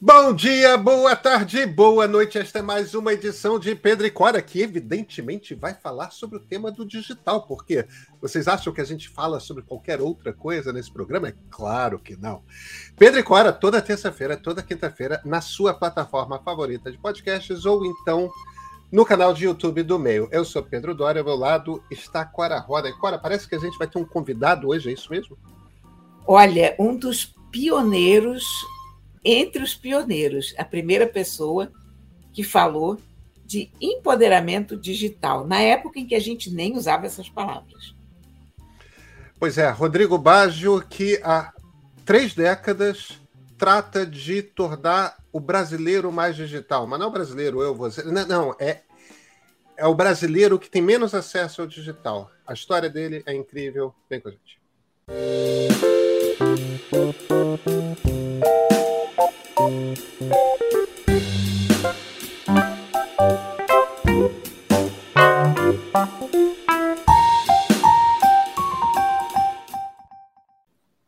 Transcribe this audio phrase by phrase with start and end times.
[0.00, 2.38] Bom dia, boa tarde, boa noite.
[2.38, 6.40] Esta é mais uma edição de Pedro e Cora, que evidentemente vai falar sobre o
[6.40, 7.42] tema do digital.
[7.42, 7.84] Porque
[8.20, 11.30] vocês acham que a gente fala sobre qualquer outra coisa nesse programa?
[11.30, 12.44] É claro que não.
[12.96, 18.30] Pedro e Cora, toda terça-feira, toda quinta-feira, na sua plataforma favorita de podcasts ou então
[18.92, 20.28] no canal de YouTube do Meio.
[20.30, 22.88] Eu sou Pedro Dória, ao meu lado está Cora Roda.
[22.88, 25.36] E Cora, parece que a gente vai ter um convidado hoje, é isso mesmo?
[26.24, 28.44] Olha, um dos pioneiros
[29.24, 31.70] entre os pioneiros, a primeira pessoa
[32.32, 32.98] que falou
[33.44, 37.94] de empoderamento digital, na época em que a gente nem usava essas palavras.
[39.38, 41.52] Pois é, Rodrigo Baggio, que há
[42.04, 43.20] três décadas
[43.56, 46.86] trata de tornar o brasileiro mais digital.
[46.86, 48.02] Mas não o brasileiro, eu, você.
[48.02, 48.82] Não, não, é,
[49.76, 52.30] é o brasileiro que tem menos acesso ao digital.
[52.46, 53.94] A história dele é incrível.
[54.08, 54.58] Vem com a gente.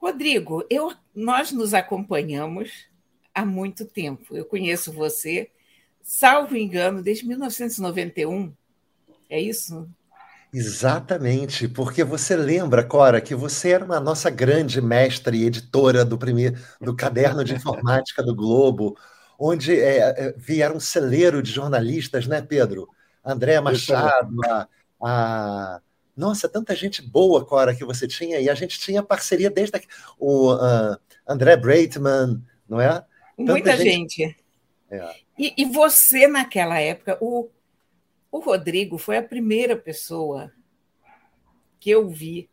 [0.00, 2.86] Rodrigo, eu, nós nos acompanhamos
[3.34, 4.36] há muito tempo.
[4.36, 5.50] Eu conheço você,
[6.02, 8.52] salvo engano, desde 1991.
[9.28, 9.88] É isso?
[10.52, 16.18] Exatamente, porque você lembra, Cora, que você era uma nossa grande mestre e editora do
[16.18, 18.96] primeiro do caderno de informática do Globo,
[19.38, 22.88] onde é, é vieram um celeiro de jornalistas, né, Pedro?
[23.24, 24.68] André Machado, a,
[25.00, 25.80] a,
[26.16, 29.80] nossa, tanta gente boa, Cora, que você tinha, e a gente tinha parceria desde a,
[30.18, 30.96] o uh,
[31.28, 33.04] André Breitman, não é?
[33.36, 34.16] Tanta Muita gente.
[34.16, 34.36] gente.
[34.90, 35.14] É.
[35.38, 37.48] E, e você, naquela época, o
[38.30, 40.52] o Rodrigo foi a primeira pessoa
[41.78, 42.48] que eu vi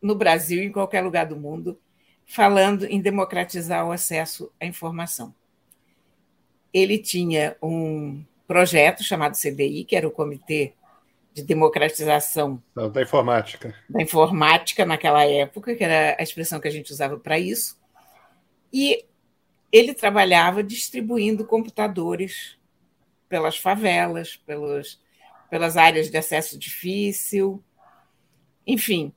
[0.00, 1.78] no Brasil e em qualquer lugar do mundo
[2.26, 5.34] falando em democratizar o acesso à informação.
[6.72, 10.74] Ele tinha um projeto chamado CDI, que era o Comitê
[11.32, 13.74] de Democratização da Informática.
[13.88, 17.78] Da Informática naquela época, que era a expressão que a gente usava para isso.
[18.72, 19.04] E
[19.70, 22.58] ele trabalhava distribuindo computadores
[23.32, 25.00] pelas favelas, pelos,
[25.48, 27.64] pelas áreas de acesso difícil,
[28.66, 29.10] enfim.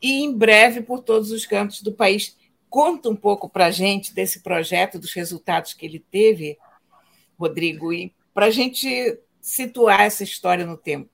[0.00, 2.34] E em breve por todos os cantos do país.
[2.70, 6.56] Conta um pouco para a gente desse projeto, dos resultados que ele teve,
[7.38, 11.10] Rodrigo, e para a gente situar essa história no tempo.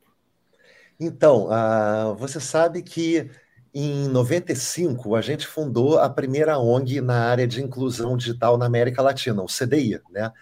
[1.00, 3.28] Então, uh, você sabe que
[3.74, 9.02] em 95 a gente fundou a primeira ONG na área de inclusão digital na América
[9.02, 10.32] Latina, o CDI, né?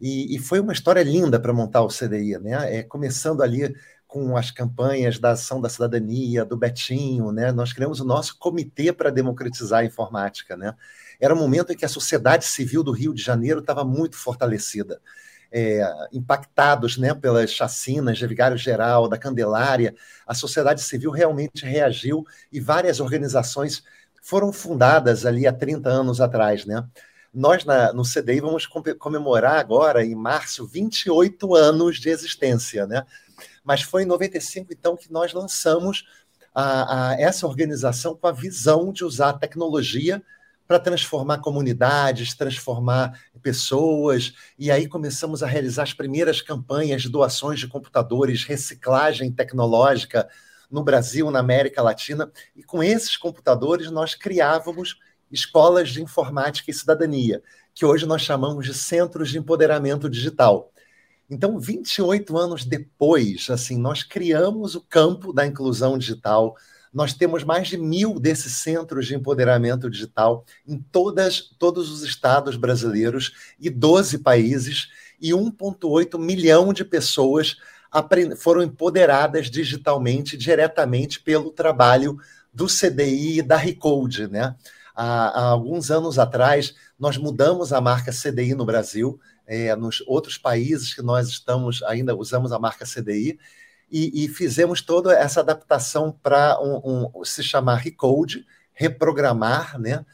[0.00, 2.78] E, e foi uma história linda para montar o CDI, né?
[2.78, 3.74] É, começando ali
[4.06, 7.52] com as campanhas da Ação da Cidadania, do Betinho, né?
[7.52, 10.74] Nós criamos o nosso comitê para democratizar a informática, né?
[11.20, 15.00] Era um momento em que a sociedade civil do Rio de Janeiro estava muito fortalecida.
[15.50, 15.82] É,
[16.12, 19.94] impactados né, pelas chacinas de Vigário Geral, da Candelária,
[20.26, 22.22] a sociedade civil realmente reagiu
[22.52, 23.82] e várias organizações
[24.22, 26.66] foram fundadas ali há 30 anos atrás.
[26.66, 26.84] Né?
[27.38, 33.06] Nós, na, no CDI, vamos comemorar agora, em março, 28 anos de existência, né?
[33.62, 36.04] Mas foi em 95, então, que nós lançamos
[36.52, 40.20] a, a essa organização com a visão de usar a tecnologia
[40.66, 47.60] para transformar comunidades, transformar pessoas, e aí começamos a realizar as primeiras campanhas de doações
[47.60, 50.28] de computadores, reciclagem tecnológica
[50.68, 54.98] no Brasil, na América Latina, e com esses computadores nós criávamos
[55.30, 57.42] escolas de informática e cidadania,
[57.74, 60.72] que hoje nós chamamos de centros de empoderamento digital.
[61.30, 66.56] Então, 28 anos depois, assim, nós criamos o campo da inclusão digital.
[66.92, 72.56] Nós temos mais de mil desses centros de empoderamento digital em todas, todos os estados
[72.56, 74.88] brasileiros e 12 países,
[75.20, 77.56] e 1,8 milhão de pessoas
[78.38, 82.18] foram empoderadas digitalmente, diretamente pelo trabalho
[82.52, 84.54] do CDI e da Recode, né?
[85.00, 90.36] Há, há, alguns anos atrás, nós mudamos a marca CDI no Brasil, é, nos outros
[90.36, 93.38] países que nós estamos, ainda usamos a marca CDI,
[93.88, 98.44] e, e fizemos toda essa adaptação para um, um, se chamar Recode,
[98.74, 100.04] reprogramar, né?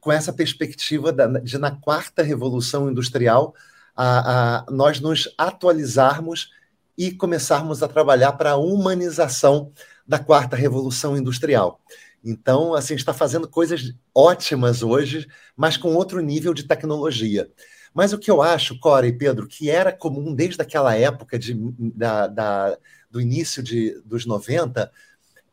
[0.00, 3.54] com essa perspectiva de, na quarta revolução industrial,
[3.94, 6.50] a, a, nós nos atualizarmos
[6.96, 9.70] e começarmos a trabalhar para a humanização
[10.06, 11.78] da quarta revolução industrial.
[12.24, 15.26] Então, assim, está fazendo coisas ótimas hoje,
[15.56, 17.50] mas com outro nível de tecnologia.
[17.92, 21.54] Mas o que eu acho, Cora e Pedro, que era comum desde aquela época de,
[21.94, 22.78] da, da,
[23.10, 24.90] do início de, dos 90,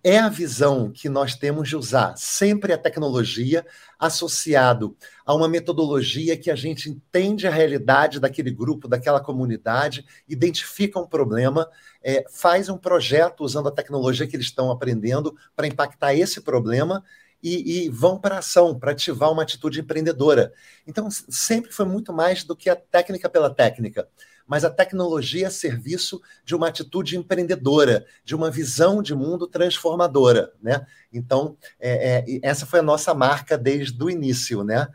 [0.07, 3.65] é a visão que nós temos de usar sempre a tecnologia
[4.00, 4.95] associado
[5.25, 11.06] a uma metodologia que a gente entende a realidade daquele grupo, daquela comunidade, identifica um
[11.06, 11.69] problema,
[12.01, 17.04] é, faz um projeto usando a tecnologia que eles estão aprendendo para impactar esse problema
[17.44, 20.54] e, e vão para ação, para ativar uma atitude empreendedora.
[20.88, 24.07] Então, sempre foi muito mais do que a técnica pela técnica
[24.47, 30.53] mas a tecnologia a serviço de uma atitude empreendedora, de uma visão de mundo transformadora,
[30.61, 30.85] né?
[31.11, 34.88] Então, é, é, essa foi a nossa marca desde o início, né?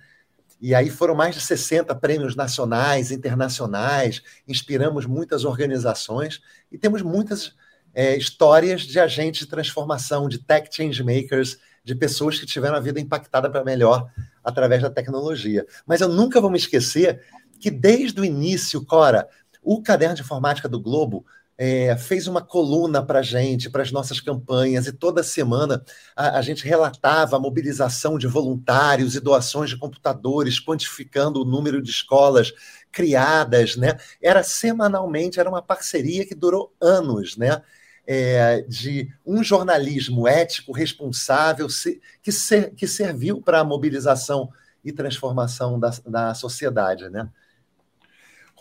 [0.61, 6.41] E aí foram mais de 60 prêmios nacionais, internacionais, inspiramos muitas organizações
[6.71, 7.55] e temos muitas
[7.93, 12.81] é, histórias de agentes de transformação, de tech change makers, de pessoas que tiveram a
[12.81, 14.09] vida impactada para melhor
[14.43, 15.67] através da tecnologia.
[15.85, 17.21] Mas eu nunca vou me esquecer
[17.59, 19.29] que desde o início, Cora,
[19.63, 21.25] o Caderno de Informática do Globo
[21.57, 25.85] é, fez uma coluna para a gente, para as nossas campanhas, e toda semana
[26.17, 31.81] a, a, gente relatava a mobilização de voluntários e doações de computadores, quantificando o número
[31.83, 32.53] de escolas
[32.91, 33.97] criadas, né?
[34.21, 37.63] Era semanalmente, era uma parceria que durou anos, né?
[38.05, 44.51] É, de um jornalismo ético, responsável, se, que, ser, que serviu para a mobilização
[44.85, 47.31] e transformação da, da sociedade, né?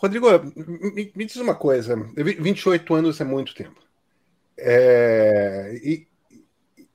[0.02, 0.26] Rodrigo,
[0.92, 3.80] me, me, diz uma coisa: 28 anos é muito tempo.
[4.58, 6.08] É, e,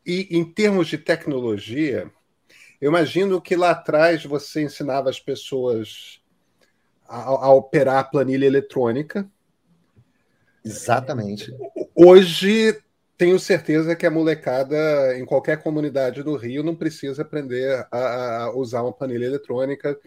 [0.06, 2.12] e em termos de tecnologia,
[2.82, 6.22] eu imagino que lá atrás você ensinava as pessoas
[7.08, 9.26] a, a operar a planilha eletrônica.
[10.66, 11.50] Exatamente.
[11.96, 12.78] Hoje
[13.18, 18.56] tenho certeza que a molecada em qualquer comunidade do Rio não precisa aprender a, a
[18.56, 19.98] usar uma planilha eletrônica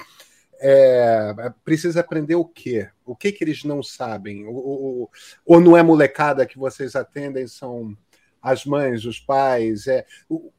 [0.61, 1.35] é,
[1.65, 2.89] precisa aprender o quê?
[3.05, 4.47] O que que eles não sabem?
[4.47, 5.11] Ou,
[5.45, 7.97] ou não é molecada que vocês atendem, são
[8.43, 9.87] as mães, os pais?
[9.87, 10.53] É, o,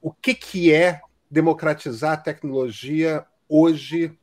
[0.00, 1.00] o que, que é
[1.30, 4.18] democratizar a tecnologia hoje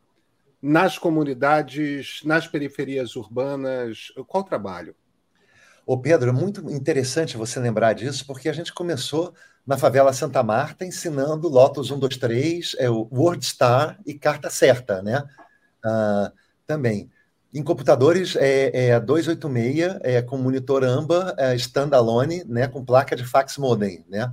[0.62, 4.12] nas comunidades, nas periferias urbanas?
[4.28, 4.96] Qual o trabalho?
[5.86, 9.34] Ô Pedro, é muito interessante você lembrar disso, porque a gente começou
[9.66, 15.24] na favela Santa Marta, ensinando Lotus 123, é, o WordStar e Carta Certa, né?
[15.84, 16.32] Ah,
[16.66, 17.10] também.
[17.54, 23.26] Em computadores é, é 286, é, com monitor AMBA, é, standalone, né, com placa de
[23.26, 24.32] fax modem, né?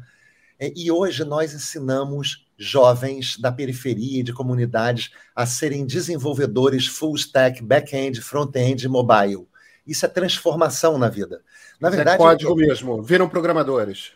[0.60, 7.16] É, e hoje nós ensinamos jovens da periferia e de comunidades a serem desenvolvedores full
[7.16, 9.47] stack, back-end, front-end mobile.
[9.88, 11.40] Isso é transformação na vida.
[11.80, 13.02] Na verdade, é código mesmo.
[13.02, 14.12] Viram programadores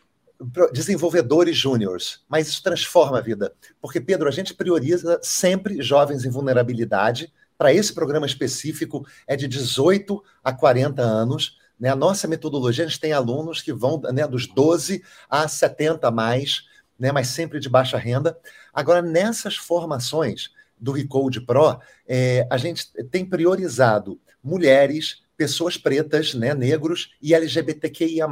[0.73, 3.55] desenvolvedores júniores, mas isso transforma a vida.
[3.81, 7.33] Porque, Pedro, a gente prioriza sempre jovens em vulnerabilidade.
[7.57, 11.59] Para esse programa específico, é de 18 a 40 anos.
[11.79, 11.91] Né?
[11.91, 16.11] A nossa metodologia, a gente tem alunos que vão né, dos 12 a 70 a
[16.11, 16.65] mais,
[16.99, 18.37] né, mas sempre de baixa renda.
[18.73, 26.55] Agora, nessas formações do Recode Pro, é, a gente tem priorizado mulheres, pessoas pretas, né,
[26.55, 28.29] negros e LGBTQIA,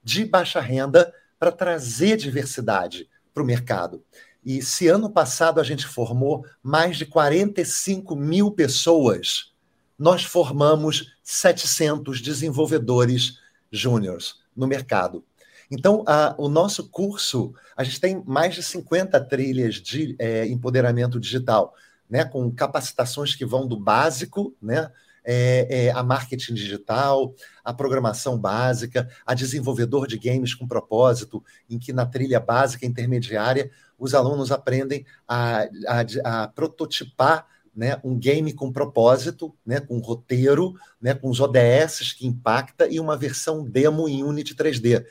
[0.00, 4.04] de baixa renda para trazer diversidade para o mercado.
[4.44, 9.52] E se ano passado a gente formou mais de 45 mil pessoas,
[9.98, 13.40] nós formamos 700 desenvolvedores
[13.72, 15.24] júniores no mercado.
[15.68, 21.18] Então, a, o nosso curso, a gente tem mais de 50 trilhas de é, empoderamento
[21.18, 21.74] digital,
[22.08, 24.92] né, com capacitações que vão do básico, né,
[25.26, 31.78] é, é, a marketing digital, a programação básica, a desenvolvedor de games com propósito, em
[31.78, 38.52] que na trilha básica intermediária os alunos aprendem a, a, a prototipar né, um game
[38.54, 44.08] com propósito, né, com roteiro, né, com os ODS que impacta e uma versão demo
[44.08, 45.04] em Unity 3D.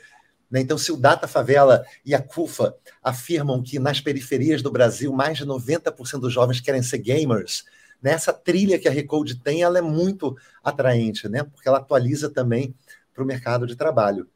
[0.50, 0.60] Né.
[0.60, 5.38] Então, se o Data Favela e a CUFA afirmam que nas periferias do Brasil mais
[5.38, 7.64] de 90% dos jovens querem ser gamers,
[8.02, 11.42] nessa trilha que a Recode tem, ela é muito atraente, né?
[11.42, 12.74] Porque ela atualiza também
[13.12, 14.28] para o mercado de trabalho.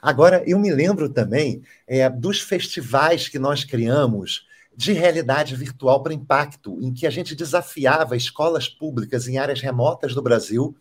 [0.00, 6.14] Agora, eu me lembro também é, dos festivais que nós criamos de realidade virtual para
[6.14, 10.76] impacto, em que a gente desafiava escolas públicas em áreas remotas do Brasil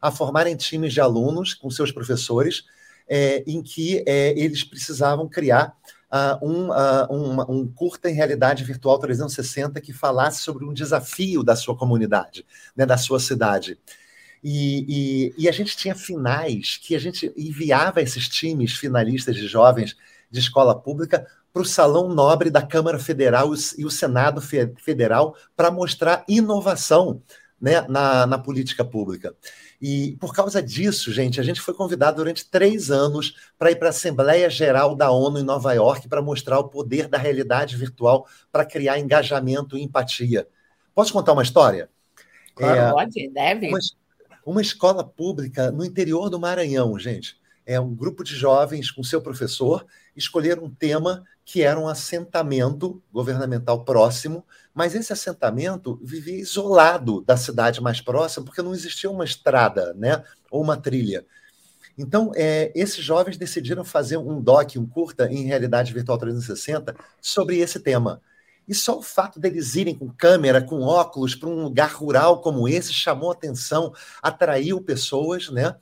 [0.00, 2.64] a formarem times de alunos com seus professores,
[3.08, 5.74] é, em que é, eles precisavam criar
[6.40, 11.42] uh, um, uh, um, um curta em realidade virtual 360 que falasse sobre um desafio
[11.42, 13.78] da sua comunidade, né, da sua cidade.
[14.42, 19.46] E, e, e, a gente tinha finais que a gente enviava esses times finalistas de
[19.48, 19.96] jovens
[20.30, 25.70] de escola pública para o Salão Nobre da Câmara Federal e o Senado Federal para
[25.70, 27.22] mostrar inovação
[27.60, 29.34] né, na, na política pública.
[29.80, 33.88] E por causa disso, gente, a gente foi convidado durante três anos para ir para
[33.88, 38.26] a Assembleia Geral da ONU em Nova York para mostrar o poder da realidade virtual
[38.50, 40.48] para criar engajamento e empatia.
[40.94, 41.90] Posso contar uma história?
[42.54, 43.68] Claro, é, pode, deve.
[43.68, 43.78] Uma,
[44.46, 47.38] uma escola pública no interior do Maranhão, gente.
[47.66, 49.84] É um grupo de jovens com seu professor
[50.16, 57.36] escolheram um tema que era um assentamento governamental próximo, mas esse assentamento vivia isolado da
[57.36, 61.24] cidade mais próxima, porque não existia uma estrada, né, ou uma trilha.
[61.96, 67.58] Então, é, esses jovens decidiram fazer um doc, um curta em realidade virtual 360 sobre
[67.58, 68.20] esse tema.
[68.66, 72.68] E só o fato deles irem com câmera, com óculos, para um lugar rural como
[72.68, 75.76] esse chamou atenção, atraiu pessoas, né?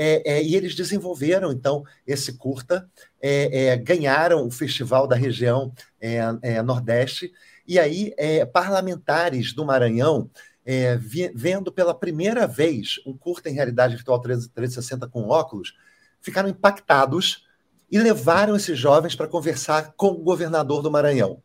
[0.00, 2.88] É, é, e eles desenvolveram, então, esse curta,
[3.20, 7.32] é, é ganharam o festival da região é, é, Nordeste,
[7.66, 8.14] e aí
[8.50, 10.30] parlamentares do Maranhão,
[11.00, 15.74] vi, vendo pela primeira vez um curta em realidade virtual 360 com óculos,
[16.18, 17.46] ficaram impactados
[17.90, 21.42] e levaram esses jovens para conversar com o governador do Maranhão.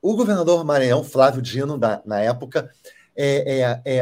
[0.00, 2.70] O governador do Maranhão, Flávio Dino, da, na época,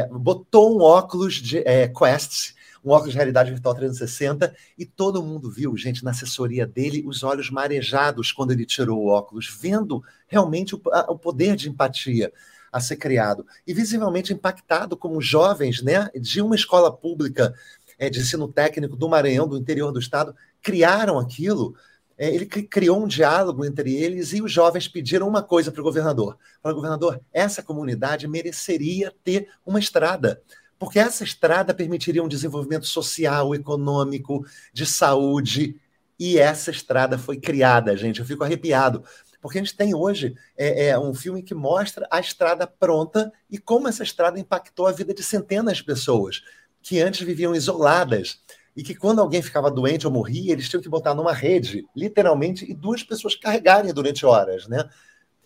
[0.09, 5.75] botou um óculos de Quest um óculos de realidade virtual 360, e todo mundo viu,
[5.77, 10.81] gente, na assessoria dele, os olhos marejados quando ele tirou o óculos, vendo realmente o,
[10.91, 12.31] a, o poder de empatia
[12.71, 13.45] a ser criado.
[13.67, 17.53] E visivelmente impactado como jovens né, de uma escola pública
[17.99, 21.75] é, de ensino técnico do Maranhão, do interior do estado, criaram aquilo.
[22.17, 25.83] É, ele criou um diálogo entre eles e os jovens pediram uma coisa para o
[25.83, 26.37] governador.
[26.61, 30.41] Falaram, governador, essa comunidade mereceria ter uma estrada
[30.81, 35.79] porque essa estrada permitiria um desenvolvimento social, econômico, de saúde,
[36.19, 38.19] e essa estrada foi criada, gente.
[38.19, 39.03] Eu fico arrepiado,
[39.39, 43.59] porque a gente tem hoje é, é, um filme que mostra a estrada pronta e
[43.59, 46.41] como essa estrada impactou a vida de centenas de pessoas
[46.81, 48.39] que antes viviam isoladas
[48.75, 52.65] e que quando alguém ficava doente ou morria, eles tinham que botar numa rede, literalmente,
[52.67, 54.89] e duas pessoas carregarem durante horas, né?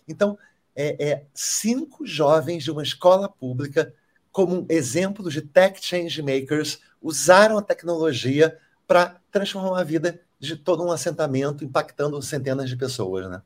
[0.08, 0.38] Então,
[0.74, 3.92] é, é cinco jovens de uma escola pública
[4.36, 10.84] como exemplos de tech change makers, usaram a tecnologia para transformar a vida de todo
[10.84, 13.40] um assentamento, impactando centenas de pessoas, né?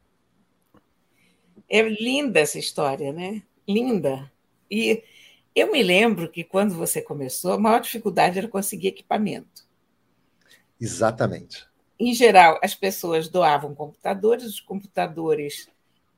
[1.69, 3.41] É linda essa história, né?
[3.69, 4.29] Linda.
[4.69, 5.05] E
[5.55, 9.65] eu me lembro que quando você começou, a maior dificuldade era conseguir equipamento.
[10.81, 11.69] Exatamente.
[12.01, 15.69] Em geral, as pessoas doavam computadores, os computadores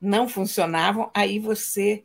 [0.01, 2.03] não funcionavam, aí você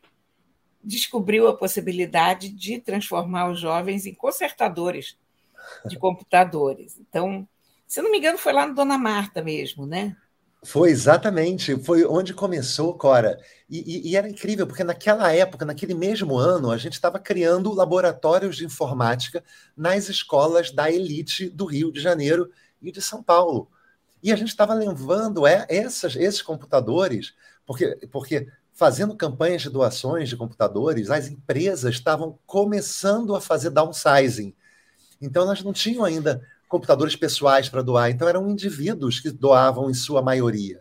[0.83, 5.17] descobriu a possibilidade de transformar os jovens em consertadores
[5.87, 6.99] de computadores.
[6.99, 7.47] Então,
[7.87, 10.17] se não me engano, foi lá no Dona Marta mesmo, né?
[10.65, 13.39] Foi exatamente, foi onde começou, Cora.
[13.71, 17.73] E, e, e, era incrível, porque naquela época, naquele mesmo ano, a gente estava criando
[17.73, 19.45] laboratórios de informática
[19.77, 22.51] nas escolas da elite do Rio de Janeiro
[22.83, 23.71] e de São Paulo.
[24.21, 30.29] E a gente estava levando é, essas, esses computadores, porque, porque fazendo campanhas de doações
[30.29, 34.55] de computadores, as empresas estavam começando a fazer downsizing.
[35.21, 39.95] Então, elas não tinham ainda computadores pessoais para doar, então eram indivíduos que doavam em
[39.95, 40.81] sua maioria.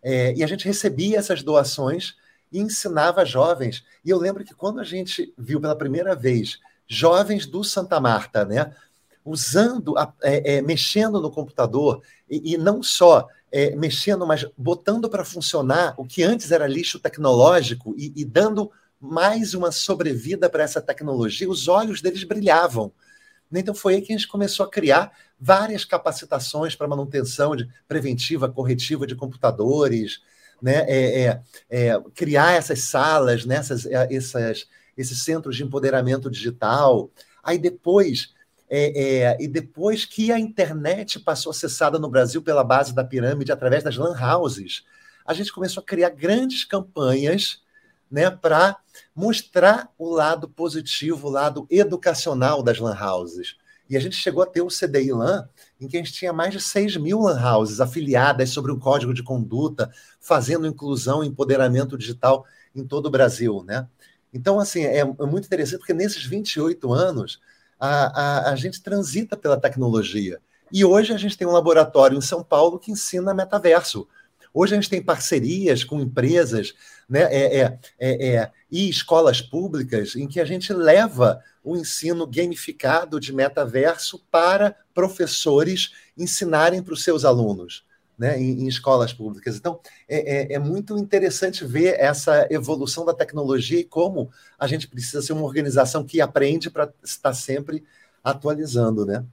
[0.00, 2.14] É, e a gente recebia essas doações
[2.52, 3.82] e ensinava jovens.
[4.04, 8.44] E eu lembro que quando a gente viu pela primeira vez jovens do Santa Marta,
[8.44, 8.72] né,
[9.24, 15.24] usando, é, é, mexendo no computador, e, e não só é, mexendo, mas botando para
[15.24, 18.70] funcionar o que antes era lixo tecnológico e, e dando
[19.00, 22.92] mais uma sobrevida para essa tecnologia, os olhos deles brilhavam.
[23.50, 25.10] Então foi aí que a gente começou a criar
[25.40, 30.20] várias capacitações para manutenção de preventiva, corretiva de computadores,
[30.60, 30.84] né?
[30.86, 33.56] É, é, é, criar essas salas, né?
[33.56, 34.66] essas, é, essas,
[34.98, 37.10] esses centros de empoderamento digital.
[37.42, 38.34] Aí depois
[38.68, 43.52] é, é, e depois que a internet passou acessada no Brasil pela base da pirâmide
[43.52, 44.84] através das lan houses,
[45.24, 47.62] a gente começou a criar grandes campanhas
[48.10, 48.76] né, para
[49.14, 53.56] mostrar o lado positivo, o lado educacional das lan houses.
[53.88, 55.48] E a gente chegou a ter o CDI LAN,
[55.80, 59.14] em que a gente tinha mais de 6 mil lan houses afiliadas sobre um código
[59.14, 62.44] de conduta, fazendo inclusão e empoderamento digital
[62.74, 63.62] em todo o Brasil.
[63.64, 63.86] Né?
[64.32, 67.40] Então, assim, é, é muito interessante, porque nesses 28 anos,
[67.78, 70.40] a, a, a gente transita pela tecnologia.
[70.72, 74.08] E hoje a gente tem um laboratório em São Paulo que ensina metaverso.
[74.52, 76.74] Hoje a gente tem parcerias com empresas
[77.08, 82.26] né, é, é, é, é, e escolas públicas em que a gente leva o ensino
[82.26, 87.85] gamificado de metaverso para professores ensinarem para os seus alunos.
[88.18, 89.56] Né, em, em, escolas públicas.
[89.56, 94.88] Então, é, é, é, muito interessante ver essa evolução da tecnologia e como a gente
[94.88, 97.84] precisa ser uma organização que aprende para estar sempre
[98.24, 99.24] atualizando, né?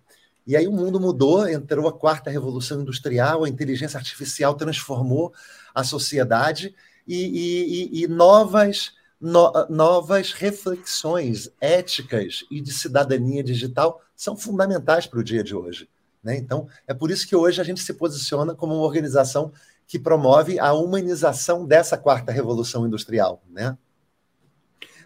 [0.45, 5.33] E aí o mundo mudou, entrou a quarta revolução industrial, a inteligência artificial transformou
[5.73, 6.75] a sociedade
[7.07, 15.19] e, e, e novas, no, novas reflexões éticas e de cidadania digital são fundamentais para
[15.19, 15.87] o dia de hoje.
[16.23, 16.37] Né?
[16.37, 19.51] Então, é por isso que hoje a gente se posiciona como uma organização
[19.85, 23.43] que promove a humanização dessa quarta revolução industrial.
[23.49, 23.77] Né?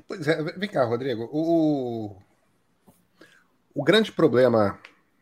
[0.07, 1.27] Pois é, vem cá, Rodrigo.
[1.31, 2.15] O,
[3.73, 4.79] o grande problema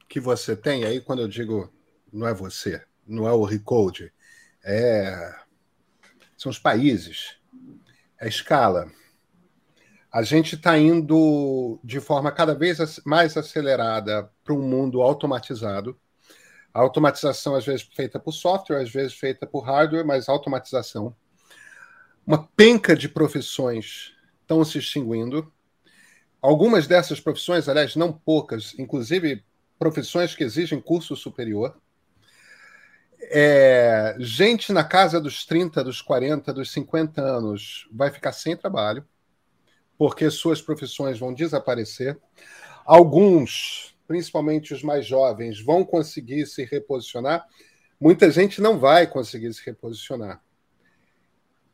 [0.07, 1.71] que você tem, aí quando eu digo
[2.11, 4.13] não é você, não é o Recode,
[4.63, 5.35] é,
[6.37, 7.37] são os países,
[8.19, 8.91] é a escala.
[10.15, 15.99] A gente está indo de forma cada vez mais acelerada para um mundo automatizado.
[16.73, 21.13] A automatização, às vezes, feita por software, às vezes feita por hardware, mas automatização.
[22.25, 25.51] Uma penca de profissões estão se extinguindo.
[26.41, 29.43] Algumas dessas profissões, aliás, não poucas, inclusive
[29.77, 31.77] profissões que exigem curso superior.
[33.23, 39.05] É, gente na casa dos 30, dos 40, dos 50 anos vai ficar sem trabalho
[39.97, 42.17] porque suas profissões vão desaparecer.
[42.85, 47.45] Alguns, principalmente os mais jovens, vão conseguir se reposicionar.
[47.99, 50.41] Muita gente não vai conseguir se reposicionar.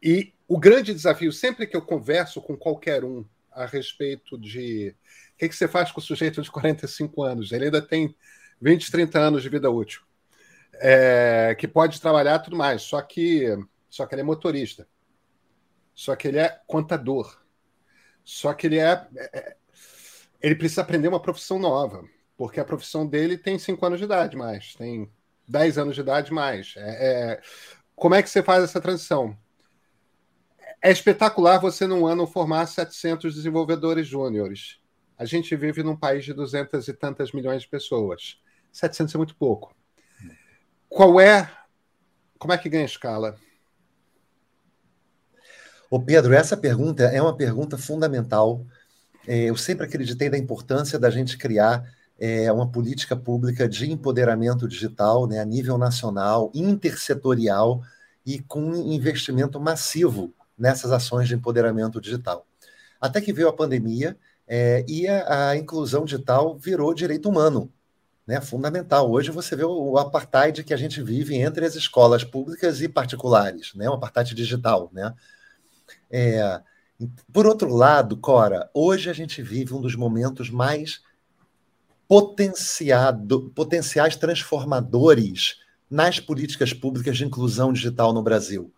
[0.02, 4.96] E o grande desafio, sempre que eu converso com qualquer um a respeito de
[5.34, 8.16] o que, você faz com o sujeito de 45 anos, ele ainda tem
[8.62, 10.02] 20, 30 anos de vida útil,
[10.76, 13.48] é, que pode trabalhar tudo mais, só que,
[13.90, 14.88] só que ele é motorista,
[15.94, 17.41] só que ele é contador,
[18.24, 19.56] só que ele é, é, é,
[20.42, 22.04] Ele precisa aprender uma profissão nova,
[22.38, 25.12] porque a profissão dele tem 5 anos de idade mais, tem
[25.48, 26.74] 10 anos de idade mais.
[26.78, 27.42] É, é,
[27.96, 29.38] como é que você faz essa transição?
[30.82, 34.80] É espetacular você, num ano, formar 700 desenvolvedores júniores.
[35.18, 38.42] A gente vive num país de 200 e tantas milhões de pessoas.
[38.72, 39.76] 700 é muito pouco.
[40.90, 41.52] Qual é.
[42.40, 43.38] Como é que ganha escala?
[45.92, 48.66] Ô Pedro, essa pergunta é uma pergunta fundamental.
[49.28, 51.84] É, eu sempre acreditei da importância da gente criar
[52.18, 57.84] é, uma política pública de empoderamento digital né, a nível nacional, intersetorial
[58.26, 62.48] e com investimento massivo nessas ações de empoderamento digital.
[63.02, 67.70] Até que veio a pandemia é, e a, a, inclusão digital virou direito humano,
[68.26, 69.12] né, fundamental.
[69.12, 73.74] Hoje você vê o, apartheid que a gente vive entre as escolas públicas e particulares,
[73.76, 75.14] né, o apartheid digital, né?
[76.12, 76.62] É,
[77.32, 81.02] por outro lado, Cora, hoje a gente vive um dos momentos mais
[82.08, 85.56] potenciado, potenciais transformadores
[85.90, 88.74] nas políticas públicas de inclusão digital no Brasil.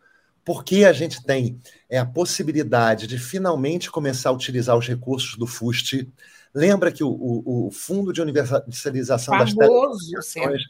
[0.46, 5.48] Porque a gente tem é, a possibilidade de finalmente começar a utilizar os recursos do
[5.48, 6.08] FUST.
[6.54, 10.62] Lembra que o, o, o Fundo de Universalização Famoso, das Telecomunicações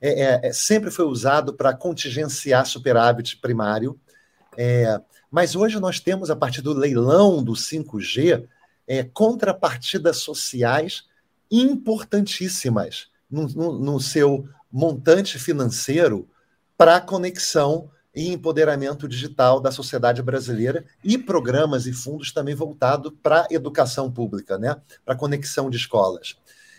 [0.00, 3.98] é, é, é, sempre foi usado para contingenciar superávit primário.
[4.56, 5.00] É,
[5.36, 8.48] mas hoje nós temos, a partir do leilão do 5G,
[8.88, 11.04] é, contrapartidas sociais
[11.50, 16.26] importantíssimas no, no, no seu montante financeiro
[16.74, 23.42] para conexão e empoderamento digital da sociedade brasileira e programas e fundos também voltados para
[23.42, 24.74] a educação pública, né?
[25.04, 26.34] para conexão de escolas.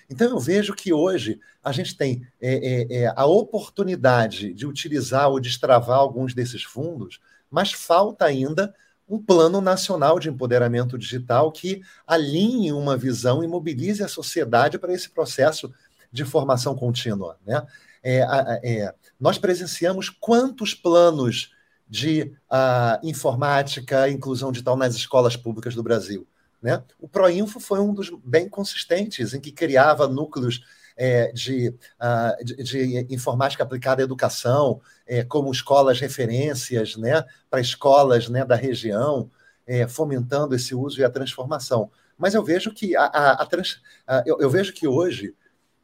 [0.09, 5.29] Então, eu vejo que hoje a gente tem é, é, é, a oportunidade de utilizar
[5.29, 8.73] ou destravar alguns desses fundos mas falta ainda
[9.07, 14.93] um plano nacional de empoderamento digital que alinhe uma visão e mobilize a sociedade para
[14.93, 15.73] esse processo
[16.11, 17.37] de formação contínua.
[17.45, 17.65] Né?
[18.03, 18.19] É,
[18.63, 21.51] é, nós presenciamos quantos planos
[21.89, 26.27] de uh, informática inclusão digital nas escolas públicas do Brasil.
[26.61, 26.83] Né?
[26.99, 30.65] O Proinfo foi um dos bem consistentes, em que criava núcleos
[30.97, 37.61] é, de, uh, de, de, informática aplicada à educação, é, como escolas referências né, para
[37.61, 39.29] escolas né, da região,
[39.65, 41.91] é, fomentando esse uso e a transformação.
[42.17, 45.35] Mas eu vejo que a, a, a trans, a, eu, eu, vejo que hoje,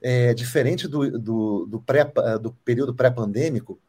[0.01, 3.79] é, diferente do, do, do, pré, do período pré-pandêmico,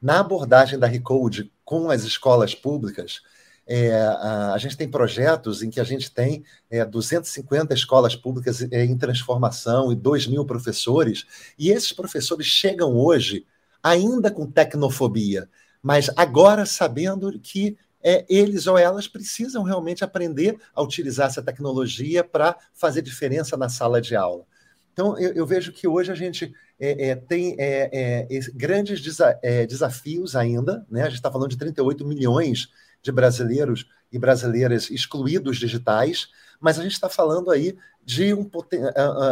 [0.00, 3.22] na abordagem da Recode com as escolas públicas,
[3.66, 8.84] é, a, gente tem projetos em que a gente tem é, 250 escolas públicas é,
[8.84, 11.26] em transformação e 2 mil professores,
[11.58, 13.44] e esses professores chegam hoje
[13.82, 15.48] ainda com tecnofobia,
[15.82, 22.22] mas agora sabendo que é, eles ou elas precisam realmente aprender a utilizar essa tecnologia
[22.22, 24.44] para fazer diferença na sala de aula.
[24.92, 29.38] Então, eu, eu vejo que hoje a gente é, é, tem é, é grandes desa
[29.68, 31.02] desafios ainda, né?
[31.02, 32.70] A gente está falando de 38 milhões
[33.06, 36.28] de brasileiros e brasileiras excluídos digitais,
[36.60, 38.80] mas a gente está falando aí de um, poten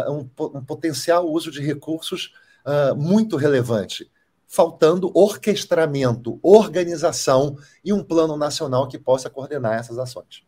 [0.09, 2.33] um, potencial uso de recursos
[2.65, 4.09] uh, muito relevante,
[4.47, 10.45] faltando orquestramento, organização e um plano nacional que possa coordenar essas ações.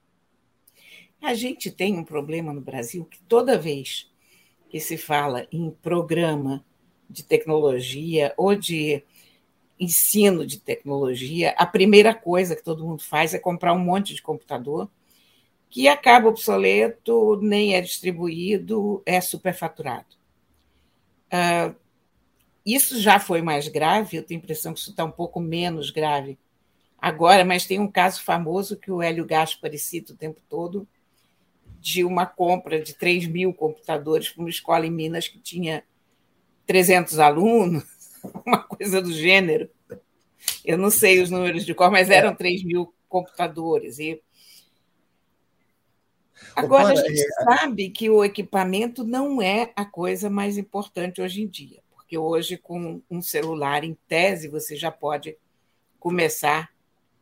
[1.21, 4.09] A gente tem um problema no Brasil que toda vez
[4.69, 6.65] que se fala em programa
[7.11, 9.03] de tecnologia ou de
[9.79, 14.23] ensino de tecnologia, a primeira coisa que todo mundo faz é comprar um monte de
[14.23, 14.91] computador
[15.69, 20.17] que acaba obsoleto, nem é distribuído, é superfaturado.
[21.27, 21.75] Uh,
[22.65, 25.91] isso já foi mais grave, eu tenho a impressão que isso está um pouco menos
[25.91, 26.39] grave
[26.99, 30.89] agora, mas tem um caso famoso que o Hélio Gaspari cita o tempo todo,
[31.79, 35.85] de uma compra de 3 mil computadores para uma escola em Minas que tinha
[36.67, 37.85] 300 alunos,
[38.45, 39.69] uma coisa do gênero.
[40.65, 43.99] Eu não sei os números de cor, mas eram 3 mil computadores.
[43.99, 44.23] E
[46.55, 51.43] Agora, a gente é, sabe que o equipamento não é a coisa mais importante hoje
[51.43, 55.37] em dia, porque hoje, com um celular, em tese, você já pode
[55.99, 56.71] começar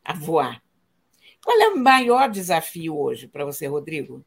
[0.03, 0.61] a voar.
[1.43, 4.23] Qual é o maior desafio hoje para você, Rodrigo?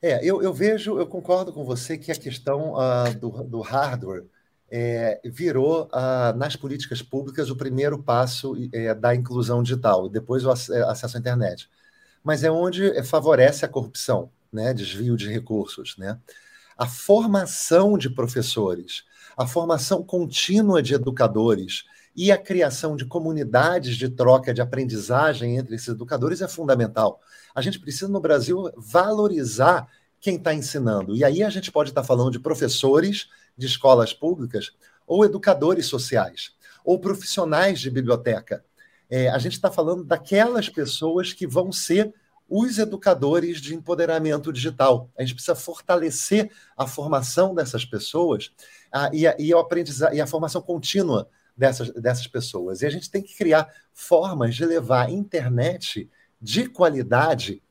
[0.00, 4.24] É, eu, eu, vejo, eu concordo com você que a questão uh, do, do, hardware
[4.70, 10.50] é, virou, uh, nas políticas públicas, o primeiro passo é, da inclusão digital, depois o
[10.50, 11.68] acesso à internet
[12.26, 14.74] mas é onde favorece a corrupção, né?
[14.74, 15.96] desvio de recursos.
[15.96, 16.18] Né?
[16.76, 19.04] A formação de professores,
[19.36, 21.84] a formação contínua de educadores
[22.16, 27.20] e a criação de comunidades de troca de aprendizagem entre esses educadores é fundamental.
[27.54, 29.86] A gente precisa, no Brasil, valorizar
[30.20, 31.14] quem está ensinando.
[31.14, 34.72] E aí a gente pode estar tá falando de professores de escolas públicas
[35.06, 38.64] ou educadores sociais ou profissionais de biblioteca
[39.08, 42.12] é, a gente está falando daquelas pessoas que vão ser
[42.48, 45.10] os educadores de empoderamento digital.
[45.18, 48.52] A gente precisa fortalecer a formação dessas pessoas
[48.92, 49.50] a, e, a, e,
[50.12, 52.82] e a formação contínua dessas, dessas pessoas.
[52.82, 56.08] E a gente tem que criar formas de levar internet
[56.40, 57.62] de qualidade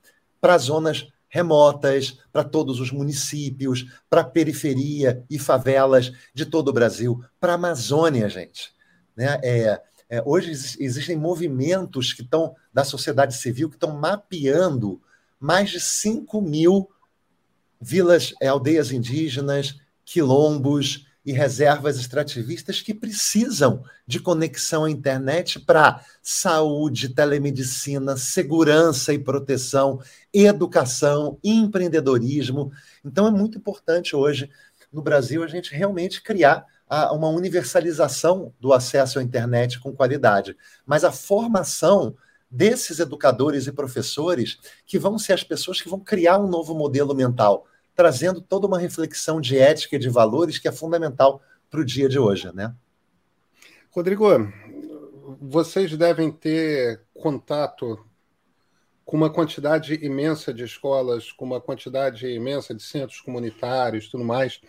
[0.41, 6.73] para zonas remotas, para todos os municípios, para a periferia e favelas de todo o
[6.73, 8.73] Brasil, para a Amazônia, gente.
[9.17, 9.37] Né?
[9.43, 15.01] É, é, hoje existem movimentos que estão da sociedade civil que estão mapeando
[15.37, 16.89] mais de 5 mil
[17.81, 26.01] vilas, é, aldeias indígenas, quilombos e reservas extrativistas que precisam de conexão à internet para
[26.21, 29.99] saúde, telemedicina, segurança e proteção,
[30.31, 32.71] educação, empreendedorismo.
[33.03, 34.49] Então é muito importante hoje
[34.93, 40.55] no Brasil a gente realmente criar a uma universalização do acesso à internet com qualidade,
[40.85, 42.15] mas a formação
[42.49, 47.15] desses educadores e professores que vão ser as pessoas que vão criar um novo modelo
[47.15, 51.85] mental, trazendo toda uma reflexão de ética e de valores que é fundamental para o
[51.85, 52.73] dia de hoje, né?
[53.91, 54.25] Rodrigo,
[55.39, 58.05] vocês devem ter contato
[59.05, 64.59] com uma quantidade imensa de escolas, com uma quantidade imensa de centros comunitários, tudo mais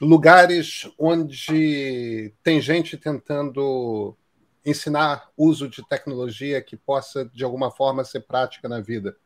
[0.00, 4.16] lugares onde tem gente tentando
[4.64, 9.16] ensinar uso de tecnologia que possa, de alguma forma, ser prática na vida.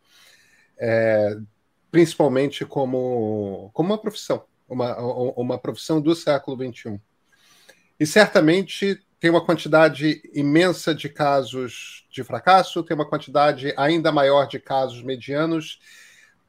[0.77, 1.37] É,
[1.95, 4.99] principalmente como, como uma profissão, uma,
[5.37, 7.01] uma profissão do século XXI.
[8.01, 14.49] E certamente tem uma quantidade imensa de casos de fracasso, tem uma quantidade ainda maior
[14.49, 15.79] de casos medianos,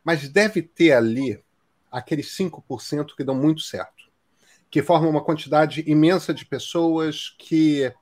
[0.03, 1.39] mas deve ter ali
[1.91, 4.03] aqueles 5% que dão muito certo
[4.71, 7.93] que formam uma quantidade imensa de pessoas que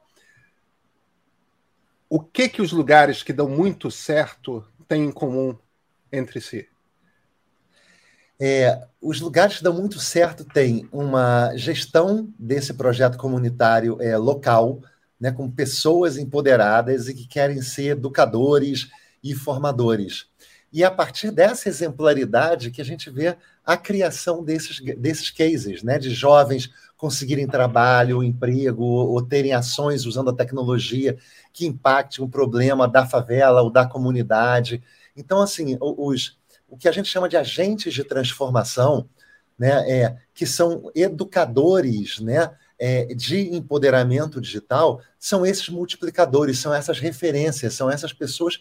[2.08, 5.58] o que que os lugares que dão muito certo têm em comum
[6.10, 6.70] entre si?
[8.40, 14.82] É, os lugares que dão muito certo têm uma gestão desse projeto comunitário é, local,
[15.20, 18.90] né, com pessoas empoderadas e que querem ser educadores
[19.24, 20.28] e formadores.
[20.72, 25.84] E é a partir dessa exemplaridade que a gente vê a criação desses, desses cases,
[25.84, 31.18] né, de jovens conseguirem trabalho, emprego, ou terem ações usando a tecnologia
[31.52, 34.82] que impacte um problema da favela ou da comunidade.
[35.16, 36.38] Então, assim, os,
[36.74, 39.08] o que a gente chama de agentes de transformação,
[39.58, 46.98] né, é, que são educadores, né, é, de empoderamento digital, são esses multiplicadores, são essas
[46.98, 48.60] referências, são essas pessoas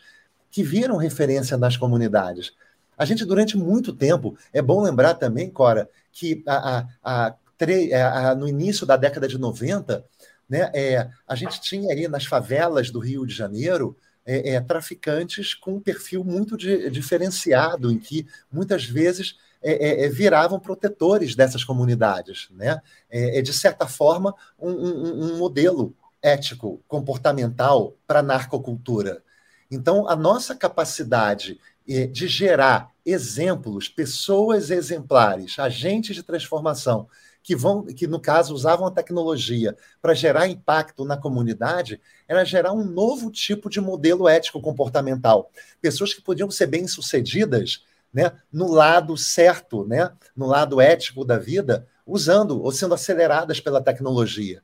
[0.50, 2.52] que viram referência nas comunidades.
[2.98, 8.46] A gente, durante muito tempo, é bom lembrar também, Cora, que a, a, a, no
[8.46, 10.04] início da década de 90,
[10.46, 15.54] né, é, a gente tinha ali nas favelas do Rio de Janeiro é, é, traficantes
[15.54, 21.34] com um perfil muito de, diferenciado, em que muitas vezes é, é, é viravam protetores
[21.34, 22.48] dessas comunidades.
[22.52, 22.80] Né?
[23.10, 29.22] É, de certa forma, um, um, um modelo ético, comportamental para a narcocultura.
[29.70, 37.08] Então, a nossa capacidade de gerar exemplos, pessoas exemplares, agentes de transformação,
[37.42, 42.72] que vão, que no caso usavam a tecnologia para gerar impacto na comunidade, era gerar
[42.72, 45.50] um novo tipo de modelo ético comportamental.
[45.80, 51.86] Pessoas que podiam ser bem-sucedidas, né, no lado certo, né, no lado ético da vida,
[52.06, 54.62] usando ou sendo aceleradas pela tecnologia.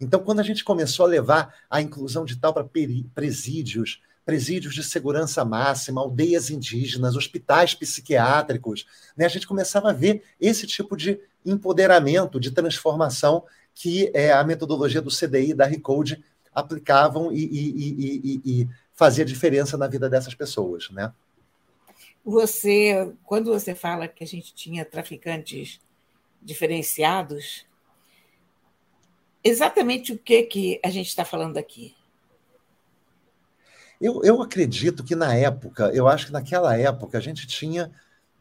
[0.00, 2.66] Então, quando a gente começou a levar a inclusão digital para
[3.14, 8.86] presídios, presídios de segurança máxima, aldeias indígenas, hospitais psiquiátricos.
[9.16, 9.26] Né?
[9.26, 15.02] A gente começava a ver esse tipo de empoderamento, de transformação que é, a metodologia
[15.02, 20.88] do CDI da Recode aplicavam e, e, e, e, fazia diferença na vida dessas pessoas.
[20.90, 21.12] Né?
[22.24, 25.80] Você, quando você fala que a gente tinha traficantes
[26.40, 27.66] diferenciados,
[29.42, 31.94] exatamente o que, que a gente está falando aqui?
[34.00, 37.90] Eu, eu acredito que na época, eu acho que naquela época a gente tinha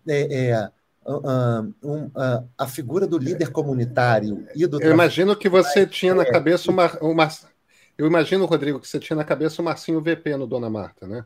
[0.07, 0.71] é, é,
[1.05, 2.11] um, um,
[2.57, 4.81] a figura do líder comunitário e do.
[4.81, 7.27] Eu imagino que você tinha na cabeça uma, uma.
[7.97, 11.25] Eu imagino, Rodrigo, que você tinha na cabeça o Marcinho VP no Dona Marta, né?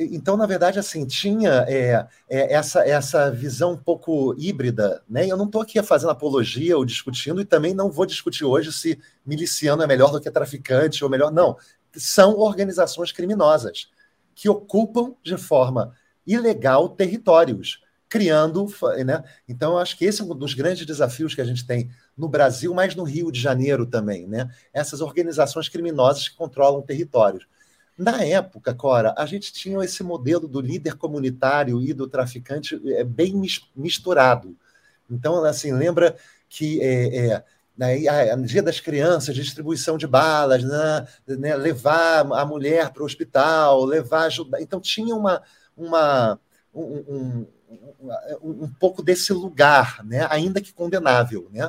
[0.00, 5.26] Então, na verdade, assim, tinha é, é, essa, essa visão um pouco híbrida, né?
[5.26, 8.96] Eu não estou aqui fazendo apologia ou discutindo, e também não vou discutir hoje se
[9.26, 11.32] miliciano é melhor do que traficante ou melhor.
[11.32, 11.56] Não
[11.96, 13.90] são organizações criminosas
[14.34, 15.92] que ocupam de forma
[16.26, 18.66] ilegal territórios, criando.
[19.04, 19.22] Né?
[19.48, 22.72] Então, acho que esse é um dos grandes desafios que a gente tem no Brasil,
[22.74, 24.26] mas no Rio de Janeiro também.
[24.26, 24.50] Né?
[24.72, 27.46] Essas organizações criminosas que controlam territórios.
[27.96, 33.02] Na época, Cora, a gente tinha esse modelo do líder comunitário e do traficante é,
[33.02, 33.34] bem
[33.74, 34.56] misturado.
[35.10, 36.16] Então, assim, lembra
[36.48, 37.44] que é, é,
[37.76, 43.06] né, no dia das crianças, distribuição de balas, né, né, levar a mulher para o
[43.06, 44.60] hospital, levar ajudar.
[44.60, 45.42] Então tinha uma,
[45.76, 46.40] uma
[46.74, 47.46] um, um,
[48.42, 51.48] um, pouco desse lugar, né, ainda que condenável.
[51.52, 51.68] Né?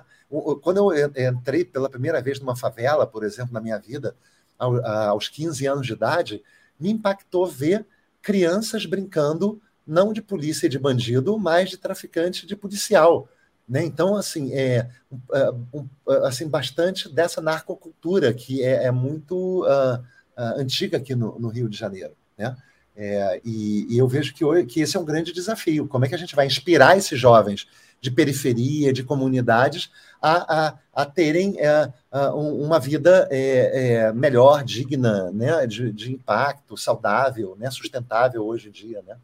[0.61, 4.15] Quando eu entrei pela primeira vez numa favela, por exemplo, na minha vida,
[4.57, 6.43] aos 15 anos de idade,
[6.79, 7.85] me impactou ver
[8.21, 13.27] crianças brincando não de polícia e de bandido, mas de traficante de policial
[13.69, 13.83] né?
[13.85, 14.89] Então, assim, é,
[15.31, 21.13] é um, é, assim, bastante dessa narcocultura que é, é muito uh, uh, antiga aqui
[21.13, 22.13] no, no, Rio de Janeiro.
[22.35, 22.57] Né?
[23.01, 25.87] É, e, e, eu vejo que, que esse é um grande desafio.
[25.87, 27.65] Como é que a gente vai inspirar esses jovens
[28.01, 29.89] de periferia, de comunidades,
[30.21, 31.89] a, a, a terem é,
[32.33, 35.65] uma vida é, é, melhor, digna, né?
[35.65, 37.71] de, de impacto, saudável, né?
[37.71, 39.01] sustentável hoje em dia.
[39.07, 39.15] Né?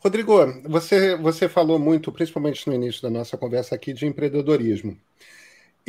[0.00, 0.34] Rodrigo,
[0.68, 4.98] você, você falou muito, principalmente no início da nossa conversa aqui, de empreendedorismo.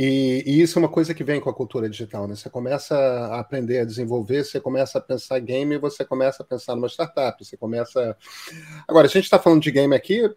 [0.01, 2.33] E, e, isso é uma coisa que vem com a cultura digital, né?
[2.33, 6.73] Você começa a aprender a desenvolver, você começa a pensar game, você começa a pensar
[6.73, 8.15] numa startup, você começa.
[8.87, 10.33] Agora, a gente está falando de game aqui,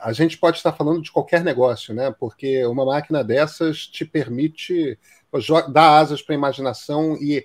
[0.00, 2.10] a gente pode estar falando de qualquer negócio, né?
[2.18, 4.98] Porque uma máquina dessas te permite
[5.70, 7.44] dar asas para a imaginação e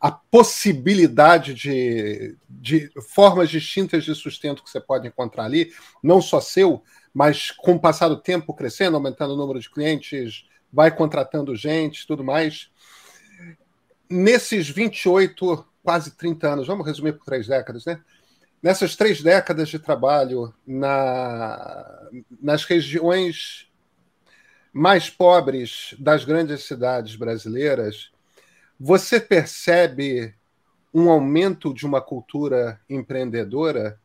[0.00, 6.40] a possibilidade de, de formas distintas de sustento que você pode encontrar ali, não só
[6.40, 11.54] seu, mas com o passar do tempo crescendo, aumentando o número de clientes, vai contratando
[11.54, 12.70] gente, tudo mais.
[14.08, 18.00] Nesses 28, quase 30 anos, vamos resumir por três décadas, né?
[18.62, 22.08] Nessas três décadas de trabalho na,
[22.40, 23.68] nas regiões
[24.72, 28.10] mais pobres das grandes cidades brasileiras,
[28.78, 30.34] você percebe
[30.94, 34.00] um aumento de uma cultura empreendedora?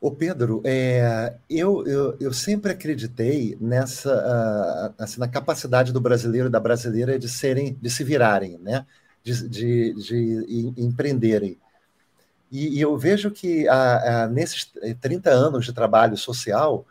[0.00, 6.46] Ô Pedro, é, eu, eu, eu, sempre acreditei nessa uh, assim, na capacidade do brasileiro
[6.46, 8.86] e da brasileira de serem, de se virarem, né?
[9.22, 11.58] de, de, de empreenderem.
[12.50, 16.86] E, e, eu vejo que uh, uh, nesses 30 anos de trabalho social,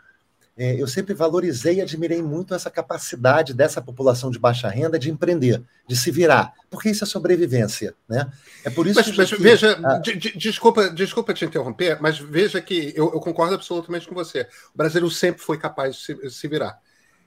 [0.57, 5.11] é, eu sempre valorizei e admirei muito essa capacidade dessa população de baixa renda de
[5.11, 8.31] empreender, de se virar, porque isso é sobrevivência, né?
[8.63, 9.17] É por isso mas, que...
[9.17, 13.53] Mas veja, ah, de, de, desculpa, desculpa te interromper, mas veja que eu, eu, concordo
[13.53, 14.47] absolutamente com você.
[14.73, 16.79] O Brasil sempre foi capaz de se, se virar.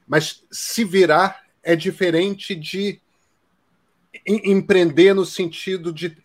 [0.09, 3.01] Mas se virar é diferente de
[4.27, 6.16] em, empreender no sentido de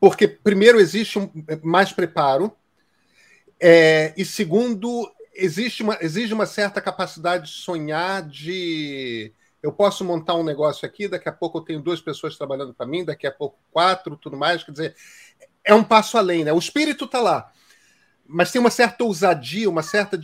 [0.00, 1.30] porque, primeiro, existe um,
[1.62, 2.50] mais preparo,
[3.60, 9.32] é, e segundo, existe uma, exige uma certa capacidade de sonhar, de.
[9.62, 12.86] Eu posso montar um negócio aqui, daqui a pouco eu tenho duas pessoas trabalhando para
[12.86, 14.62] mim, daqui a pouco quatro, tudo mais.
[14.62, 14.96] Quer dizer,
[15.64, 16.52] é um passo além, né?
[16.52, 17.52] O espírito está lá.
[18.26, 20.18] Mas tem uma certa ousadia, uma certa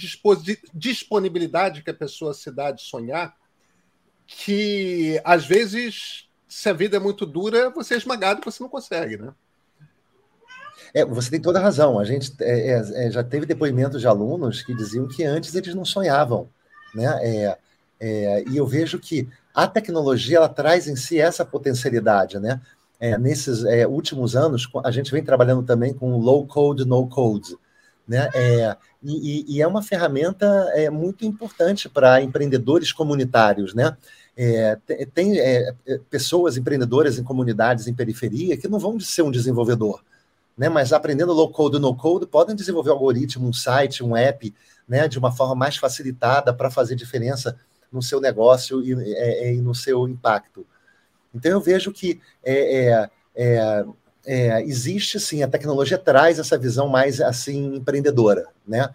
[0.72, 3.36] disponibilidade que a pessoa se dá de sonhar,
[4.26, 8.70] que às vezes, se a vida é muito dura, você é esmagado e você não
[8.70, 9.34] consegue, né?
[10.96, 11.98] É, você tem toda a razão.
[11.98, 15.74] A gente é, é, é, já teve depoimentos de alunos que diziam que antes eles
[15.74, 16.48] não sonhavam,
[16.94, 17.18] né?
[17.20, 17.58] É,
[18.00, 22.60] é, e eu vejo que a tecnologia ela traz em si essa potencialidade, né?
[23.20, 27.54] nesses últimos anos, a gente vem trabalhando também com low code, no code,
[28.08, 28.30] né?
[29.02, 30.48] E, e, é uma ferramenta
[30.90, 33.94] muito importante para empreendedores comunitários, né?
[34.34, 34.78] É,
[35.14, 35.74] tem é,
[36.08, 40.02] pessoas empreendedoras em comunidades em periferia que não vão ser um desenvolvedor,
[40.56, 40.68] né?
[40.68, 44.54] Mas aprendendo low code e no code, podem desenvolver um algoritmo, um site, um app,
[44.88, 45.06] né?
[45.06, 47.58] De uma forma mais facilitada para fazer diferença
[47.92, 50.66] no seu negócio e, é, é, e, no seu impacto.
[51.34, 53.84] Então eu vejo que é, é,
[54.24, 58.88] é, existe sim, a tecnologia traz essa visão mais assim empreendedora, né?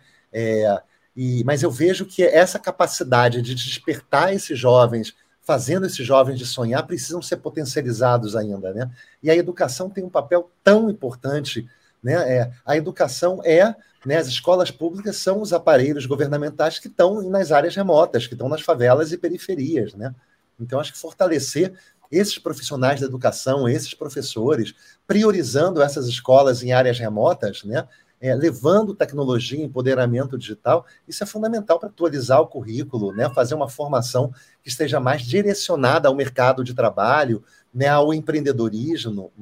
[1.15, 5.13] E, mas eu vejo que essa capacidade de despertar esses jovens
[5.51, 8.89] fazendo esses jovens de sonhar precisam ser potencializados ainda, né?
[9.21, 11.67] E a educação tem um papel tão importante,
[12.01, 12.13] né?
[12.13, 14.15] É, a educação é, né?
[14.15, 18.61] As escolas públicas são os aparelhos governamentais que estão nas áreas remotas, que estão nas
[18.61, 20.15] favelas e periferias, né?
[20.57, 21.73] Então acho que fortalecer
[22.09, 24.73] esses profissionais da educação, esses professores,
[25.05, 27.85] priorizando essas escolas em áreas remotas, né?
[28.21, 33.27] É, levando tecnologia, empoderamento digital, isso é fundamental para atualizar o currículo, né?
[33.33, 34.31] fazer uma formação
[34.61, 37.87] que esteja mais direcionada ao mercado de trabalho, né?
[37.87, 39.33] ao empreendedorismo,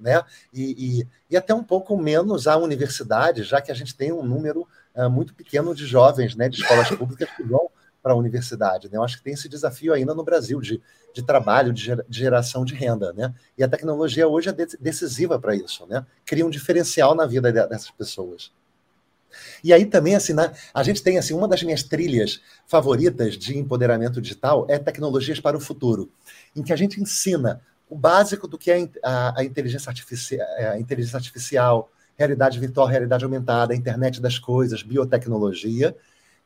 [0.00, 0.22] né?
[0.52, 4.22] E, e, e até um pouco menos à universidade, já que a gente tem um
[4.22, 6.50] número é, muito pequeno de jovens né?
[6.50, 7.70] de escolas públicas que vão
[8.06, 8.88] para a universidade.
[8.88, 8.96] Né?
[8.96, 10.80] Eu acho que tem esse desafio ainda no Brasil de,
[11.12, 13.12] de trabalho, de, geração de renda.
[13.12, 13.34] Né?
[13.58, 15.84] E a tecnologia hoje é decisiva para isso.
[15.88, 16.06] Né?
[16.24, 18.52] Cria um diferencial na vida dessas pessoas.
[19.64, 23.58] E aí também, assim, na, a gente tem assim, uma das minhas trilhas favoritas de
[23.58, 26.08] empoderamento digital é tecnologias para o futuro,
[26.54, 30.68] em que a gente ensina o básico do que é a, a, inteligência, artificial, é,
[30.68, 35.94] a inteligência artificial, realidade virtual, realidade aumentada, internet das coisas, biotecnologia,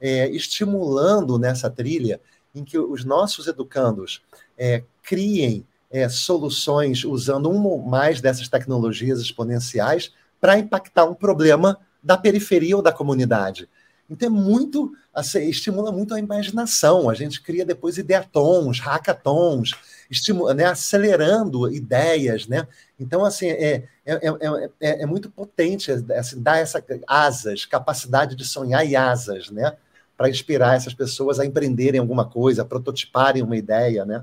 [0.00, 2.20] é, estimulando nessa trilha
[2.54, 4.22] em que os nossos educandos
[4.58, 11.78] é, criem é, soluções usando uma ou mais dessas tecnologias exponenciais para impactar um problema
[12.02, 13.68] da periferia ou da comunidade.
[14.08, 17.08] Então é muito, assim, estimula muito a imaginação.
[17.08, 19.72] A gente cria depois ideatons, hackathons,
[20.10, 22.66] estimula, né, acelerando ideias, né?
[22.98, 28.44] Então assim é, é, é, é, é muito potente, assim, dá essa asas, capacidade de
[28.44, 29.76] sonhar e asas, né?
[30.20, 34.22] Para inspirar essas pessoas a empreenderem alguma coisa, a prototiparem uma ideia, né?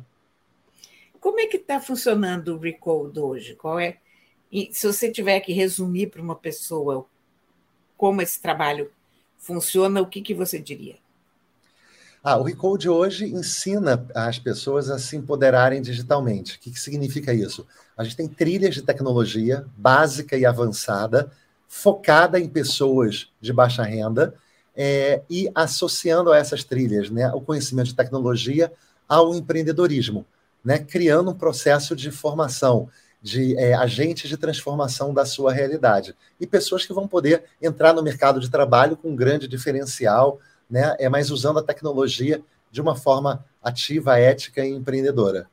[1.20, 3.56] Como é que está funcionando o Recode hoje?
[3.56, 3.98] Qual é?
[4.52, 7.08] E se você tiver que resumir para uma pessoa
[7.98, 8.92] como esse trabalho
[9.40, 10.98] funciona, o que, que você diria?
[12.24, 16.58] Ah, o Recode hoje ensina as pessoas a se empoderarem digitalmente.
[16.58, 17.66] O que, que significa isso?
[17.98, 21.32] A gente tem trilhas de tecnologia básica e avançada,
[21.68, 24.36] focada em pessoas de baixa renda,
[24.78, 28.72] é, e associando a essas trilhas né, o conhecimento de tecnologia
[29.10, 30.24] ao empreendedorismo,
[30.64, 32.88] né, criando um processo de formação
[33.20, 38.04] de é, agentes de transformação da sua realidade e pessoas que vão poder entrar no
[38.04, 42.96] mercado de trabalho com um grande diferencial, né, é mais usando a tecnologia de uma
[42.96, 45.50] forma ativa, ética e empreendedora.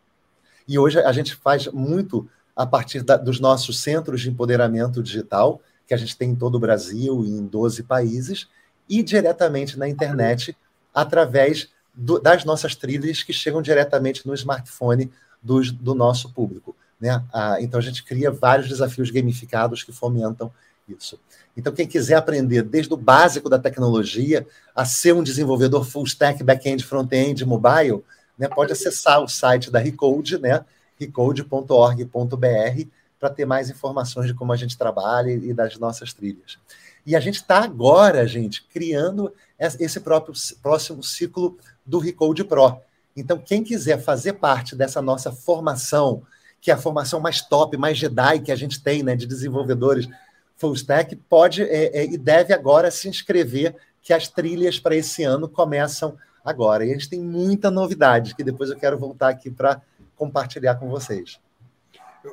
[0.68, 5.60] E hoje a gente faz muito a partir da, dos nossos centros de empoderamento digital,
[5.86, 8.48] que a gente tem em todo o Brasil e em 12 países,
[8.88, 10.56] e diretamente na internet
[10.94, 15.10] através do, das nossas trilhas que chegam diretamente no smartphone
[15.42, 16.76] dos, do nosso público.
[17.00, 17.22] Né?
[17.32, 20.52] Ah, então a gente cria vários desafios gamificados que fomentam
[20.88, 21.18] isso.
[21.56, 26.42] Então, quem quiser aprender desde o básico da tecnologia a ser um desenvolvedor full stack,
[26.42, 28.04] back-end, front-end, mobile,
[28.38, 30.64] né, pode acessar o site da Recode, né,
[30.98, 36.58] recode.org.br, para ter mais informações de como a gente trabalha e das nossas trilhas.
[37.06, 42.80] E a gente está agora, gente, criando esse próprio próximo ciclo do Recode Pro.
[43.16, 46.22] Então, quem quiser fazer parte dessa nossa formação,
[46.60, 50.08] que é a formação mais top, mais Jedi que a gente tem, né, de desenvolvedores
[50.56, 55.22] full stack, pode é, é, e deve agora se inscrever, que as trilhas para esse
[55.22, 56.84] ano começam agora.
[56.84, 59.80] E a gente tem muita novidade que depois eu quero voltar aqui para
[60.16, 61.40] compartilhar com vocês.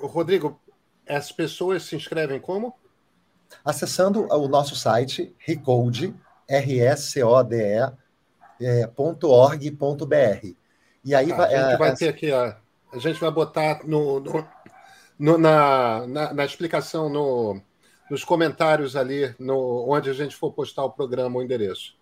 [0.02, 0.60] Rodrigo,
[1.08, 2.76] as pessoas se inscrevem como?
[3.64, 6.16] Acessando o nosso site, recode,
[6.48, 7.92] R-S-C-O-D-E,
[8.62, 10.56] é, .org.br.
[11.04, 12.58] E aí tá, a gente vai ter aqui, a,
[12.94, 14.48] a gente vai botar no, no,
[15.18, 17.60] no na, na, na, explicação no,
[18.10, 21.96] nos comentários ali, no, onde a gente for postar o programa, o endereço.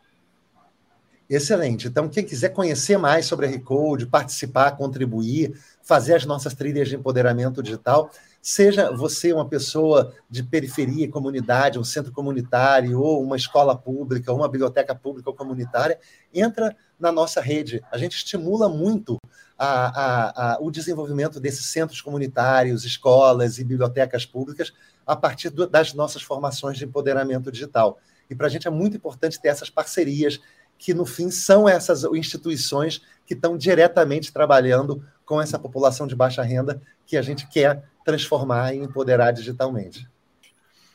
[1.30, 1.88] Excelente.
[1.88, 5.54] Então, quem quiser conhecer mais sobre a Recode, participar, contribuir,
[5.84, 8.10] fazer as nossas trilhas de empoderamento digital,
[8.42, 14.40] seja você uma pessoa de periferia, comunidade, um centro comunitário, ou uma escola pública, ou
[14.40, 16.00] uma biblioteca pública ou comunitária,
[16.34, 17.80] entra na nossa rede.
[17.92, 19.20] A gente estimula muito
[19.56, 24.74] a, a, a, o desenvolvimento desses centros comunitários, escolas e bibliotecas públicas
[25.06, 28.00] a partir do, das nossas formações de empoderamento digital.
[28.30, 30.40] E para a gente é muito importante ter essas parcerias
[30.80, 36.42] que no fim são essas instituições que estão diretamente trabalhando com essa população de baixa
[36.42, 40.10] renda que a gente quer transformar e empoderar digitalmente.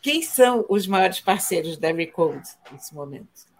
[0.02, 3.54] Quem são os maiores parceiros da Recode nesse momento?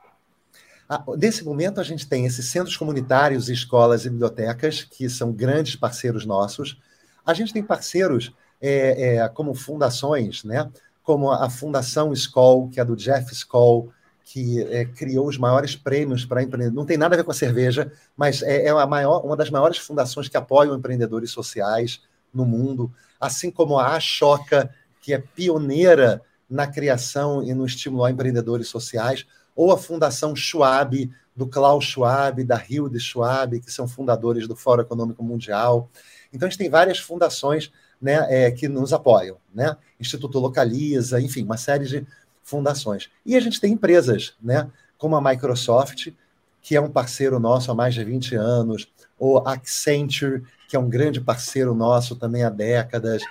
[0.88, 5.76] Ah, nesse momento, a gente tem esses centros comunitários, escolas e bibliotecas, que são grandes
[5.76, 6.76] parceiros nossos.
[7.24, 10.70] A gente tem parceiros é, é, como fundações, né?
[11.04, 13.92] como a Fundação Skoll, que é do Jeff Skoll,
[14.24, 16.76] que é, criou os maiores prêmios para empreendedores.
[16.76, 19.78] Não tem nada a ver com a cerveja, mas é, é maior, uma das maiores
[19.78, 22.00] fundações que apoiam empreendedores sociais
[22.32, 24.70] no mundo, assim como a Ashoka,
[25.00, 31.10] que é pioneira na criação e no estímulo a empreendedores sociais, ou a Fundação Schwab,
[31.36, 35.90] do Klaus Schwab, da Hilde Schwab, que são fundadores do Fórum Econômico Mundial.
[36.32, 39.36] Então, a gente tem várias fundações né, é, que nos apoiam.
[39.52, 39.76] Né?
[39.98, 42.06] Instituto Localiza, enfim, uma série de
[42.44, 43.10] fundações.
[43.26, 46.12] E a gente tem empresas, né, como a Microsoft,
[46.62, 48.88] que é um parceiro nosso há mais de 20 anos,
[49.18, 53.22] ou a Accenture, que é um grande parceiro nosso também há décadas,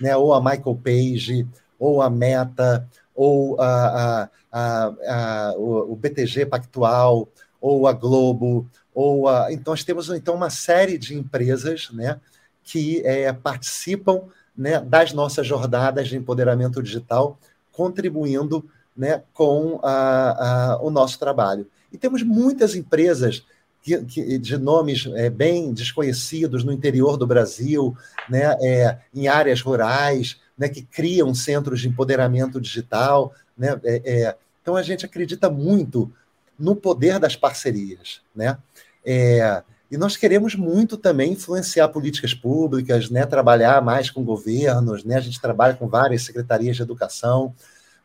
[0.00, 1.46] né, ou a Michael Page,
[1.78, 7.28] ou a Meta, ou a, a, a o, o, BTG Pactual,
[7.60, 9.52] ou a Globo, ou a...
[9.52, 12.18] Então, nós temos então uma série de empresas né,
[12.62, 14.22] que é, participam
[14.56, 17.38] né, das nossas jornadas de empoderamento digital
[17.80, 18.62] contribuindo
[18.94, 21.66] né, com a, a, o nosso trabalho.
[21.90, 23.42] E temos muitas empresas
[23.82, 27.96] que, que, de nomes é, bem desconhecidos no interior do Brasil,
[28.28, 33.32] né, é, em áreas rurais, né, que criam centros de empoderamento digital.
[33.56, 36.12] Né, é, é então, a gente acredita muito
[36.58, 38.20] no poder das parcerias.
[38.36, 38.58] Né?
[39.90, 45.20] E nós queremos muito também influenciar políticas públicas, né, trabalhar mais com governos, né, a
[45.20, 47.52] gente trabalha com várias secretarias de educação,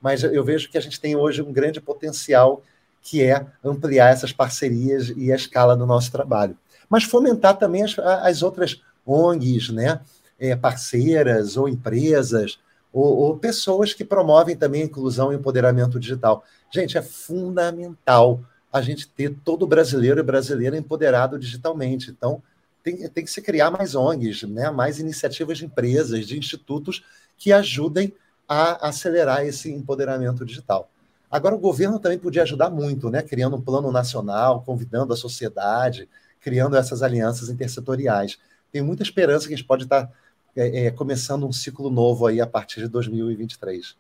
[0.02, 2.64] mas eu vejo que a gente tem hoje um grande potencial
[3.02, 6.58] que é ampliar essas parcerias e a escala do nosso trabalho.
[6.90, 10.00] Mas fomentar também as, as outras ONGs, né,
[10.40, 12.58] é, parceiras ou empresas,
[12.92, 16.44] ou, ou pessoas que promovem também a inclusão e empoderamento digital.
[16.74, 18.42] Gente, é fundamental
[18.76, 22.12] a gente ter todo brasileiro e brasileira empoderado digitalmente.
[22.12, 22.44] Então,
[22.84, 24.70] tem, tem que se criar mais ONGs, né?
[24.70, 27.02] mais iniciativas de empresas, de institutos
[27.38, 28.12] que ajudem
[28.46, 30.92] a acelerar esse empoderamento digital.
[31.32, 33.22] Agora, o governo também podia ajudar muito, né?
[33.22, 36.10] criando um plano nacional, convidando a sociedade,
[36.42, 38.38] criando essas alianças intersetoriais.
[38.74, 40.12] Tenho muita esperança que a gente pode estar
[40.54, 43.96] é, é, começando um ciclo novo aí a partir de 2023.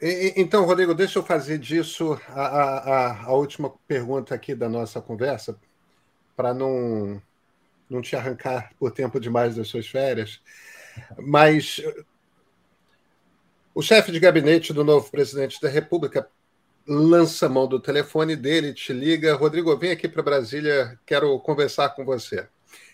[0.00, 5.58] Então, Rodrigo, deixa eu fazer disso a, a, a última pergunta aqui da nossa conversa,
[6.36, 7.20] para não,
[7.88, 10.40] não te arrancar por tempo demais das suas férias.
[11.18, 11.80] Mas
[13.74, 16.28] o chefe de gabinete do novo presidente da República
[16.86, 22.04] lança mão do telefone dele, te liga, Rodrigo, vem aqui para Brasília, quero conversar com
[22.04, 22.46] você.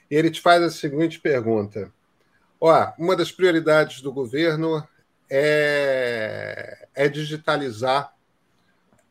[0.09, 1.93] E ele te faz a seguinte pergunta:
[2.61, 4.87] Ó, uma das prioridades do governo
[5.35, 8.15] é, é digitalizar,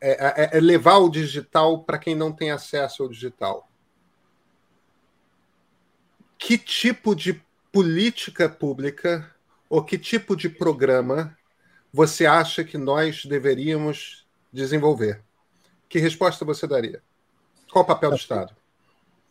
[0.00, 3.68] é, é, é levar o digital para quem não tem acesso ao digital.
[6.38, 7.42] Que tipo de
[7.72, 9.28] política pública
[9.68, 11.36] ou que tipo de programa
[11.92, 15.20] você acha que nós deveríamos desenvolver?
[15.88, 17.02] Que resposta você daria?
[17.70, 18.54] Qual o papel do Estado?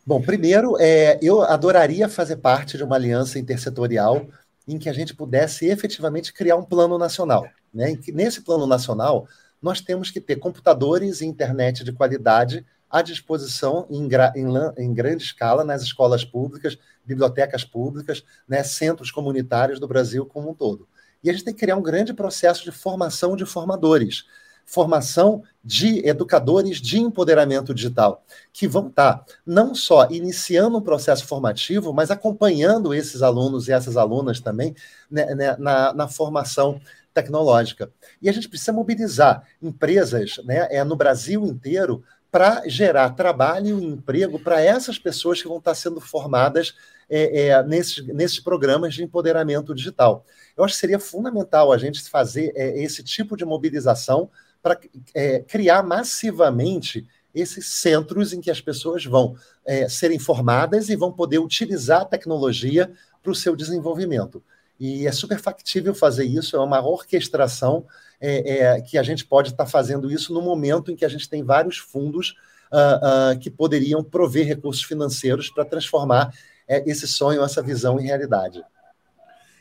[0.04, 4.26] Bom, primeiro, é, eu adoraria fazer parte de uma aliança intersetorial
[4.66, 7.46] em que a gente pudesse efetivamente criar um plano nacional.
[7.72, 7.96] Né?
[8.08, 9.26] Nesse plano nacional,
[9.60, 15.22] nós temos que ter computadores e internet de qualidade à disposição em, em, em grande
[15.22, 20.86] escala nas escolas públicas, bibliotecas públicas, né, centros comunitários do Brasil como um todo.
[21.24, 24.24] E a gente tem que criar um grande processo de formação de formadores.
[24.64, 31.92] Formação de educadores de empoderamento digital, que vão estar não só iniciando um processo formativo,
[31.92, 34.74] mas acompanhando esses alunos e essas alunas também
[35.10, 36.80] né, né, na, na formação
[37.14, 37.90] tecnológica.
[38.20, 43.84] E a gente precisa mobilizar empresas né, é, no Brasil inteiro para gerar trabalho e
[43.84, 46.74] emprego para essas pessoas que vão estar sendo formadas
[47.08, 50.24] é, é, nesses, nesses programas de empoderamento digital.
[50.56, 54.30] Eu acho que seria fundamental a gente fazer é, esse tipo de mobilização
[54.62, 54.78] para
[55.14, 59.34] é, criar massivamente esses centros em que as pessoas vão
[59.64, 62.90] é, serem formadas e vão poder utilizar a tecnologia
[63.22, 64.42] para o seu desenvolvimento.
[64.78, 67.86] E é super factível fazer isso, é uma orquestração
[68.20, 71.08] é, é, que a gente pode estar tá fazendo isso no momento em que a
[71.08, 72.34] gente tem vários fundos
[72.72, 76.32] uh, uh, que poderiam prover recursos financeiros para transformar
[76.66, 78.62] é, esse sonho, essa visão em realidade.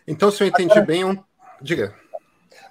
[0.07, 1.17] Então, se eu entendi Agora, bem, um...
[1.61, 1.93] diga.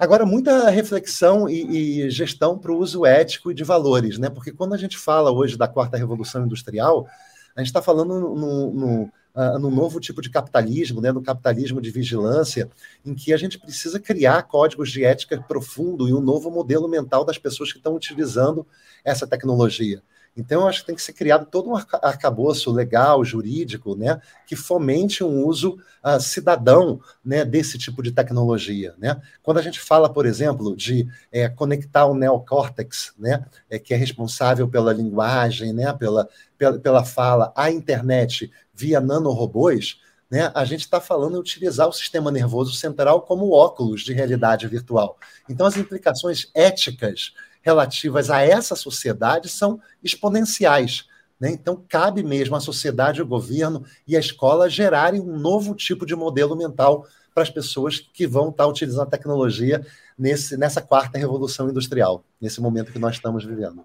[0.00, 4.30] Agora, muita reflexão e, e gestão para o uso ético e de valores, né?
[4.30, 7.06] Porque quando a gente fala hoje da quarta revolução industrial,
[7.54, 9.02] a gente está falando no, no,
[9.34, 12.70] uh, no novo tipo de capitalismo, né, no capitalismo de vigilância,
[13.04, 17.22] em que a gente precisa criar códigos de ética profundo e um novo modelo mental
[17.22, 18.66] das pessoas que estão utilizando
[19.04, 20.02] essa tecnologia.
[20.36, 24.54] Então, eu acho que tem que ser criado todo um arcabouço legal, jurídico, né, que
[24.54, 28.94] fomente um uso uh, cidadão né, desse tipo de tecnologia.
[28.96, 29.20] Né?
[29.42, 33.96] Quando a gente fala, por exemplo, de é, conectar o neocórtex, né, é, que é
[33.96, 40.00] responsável pela linguagem, né, pela, pela, pela fala, à internet via nanorobôs,
[40.30, 44.68] né, a gente está falando em utilizar o sistema nervoso central como óculos de realidade
[44.68, 45.18] virtual.
[45.48, 51.06] Então, as implicações éticas relativas a essa sociedade são exponenciais.
[51.38, 51.50] Né?
[51.50, 56.14] Então, cabe mesmo à sociedade, ao governo e à escola gerarem um novo tipo de
[56.14, 59.86] modelo mental para as pessoas que vão estar utilizando a tecnologia
[60.18, 63.84] nesse, nessa quarta revolução industrial, nesse momento que nós estamos vivendo.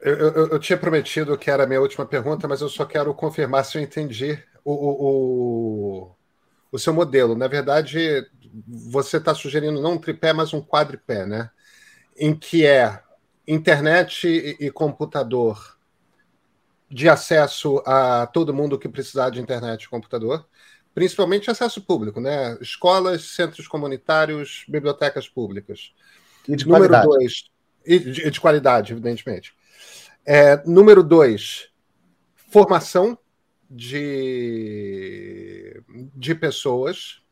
[0.00, 3.14] Eu, eu, eu, tinha prometido que era a minha última pergunta, mas eu só quero
[3.14, 6.16] confirmar se eu entendi o, o, o,
[6.72, 7.36] o seu modelo.
[7.36, 8.26] Na verdade,
[8.66, 11.50] você está sugerindo não um tripé, mas um quadripé, né?
[12.16, 13.01] em que é
[13.46, 15.78] internet e, e computador
[16.90, 20.46] de acesso a todo mundo que precisar de internet e computador,
[20.94, 22.58] principalmente acesso público, né?
[22.60, 25.92] Escolas, centros comunitários, bibliotecas públicas.
[26.46, 27.06] E de número qualidade.
[27.06, 27.50] dois,
[27.86, 29.54] e de, de qualidade, evidentemente.
[30.24, 31.70] É, número dois,
[32.50, 33.18] formação
[33.70, 35.82] de,
[36.14, 37.22] de pessoas.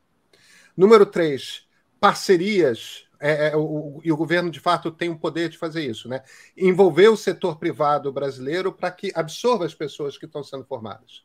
[0.74, 1.66] Número três,
[2.00, 6.08] parcerias é, é, o, e o governo, de fato, tem o poder de fazer isso,
[6.08, 6.22] né?
[6.56, 11.22] Envolver o setor privado brasileiro para que absorva as pessoas que estão sendo formadas.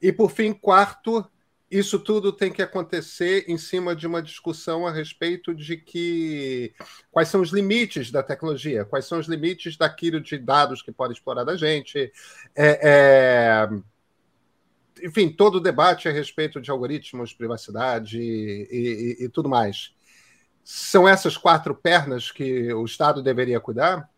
[0.00, 1.24] E, por fim, quarto,
[1.70, 6.72] isso tudo tem que acontecer em cima de uma discussão a respeito de que
[7.10, 11.14] quais são os limites da tecnologia, quais são os limites daquilo de dados que pode
[11.14, 12.12] explorar da gente.
[12.54, 13.68] É, é...
[15.02, 19.92] Enfim, todo o debate a respeito de algoritmos, privacidade e, e, e tudo mais.
[20.64, 24.08] São essas quatro pernas que o Estado deveria cuidar?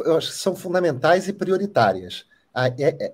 [0.00, 2.24] Eu acho que são fundamentais e prioritárias.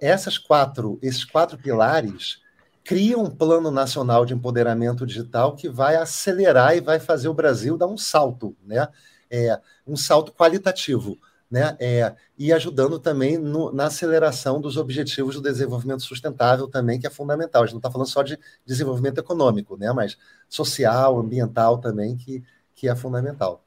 [0.00, 2.42] Essas quatro, esses quatro pilares
[2.84, 7.78] criam um plano nacional de empoderamento digital que vai acelerar e vai fazer o Brasil
[7.78, 8.88] dar um salto, né?
[9.30, 11.16] É, um salto qualitativo,
[11.51, 11.76] né?
[11.80, 17.11] É, e ajudando também no, na aceleração dos objetivos do desenvolvimento sustentável também, que é
[17.11, 17.62] fundamental.
[17.62, 19.92] A gente não está falando só de desenvolvimento econômico, né?
[19.92, 20.16] Mas
[20.48, 22.42] social, ambiental também, que,
[22.74, 23.64] que é fundamental.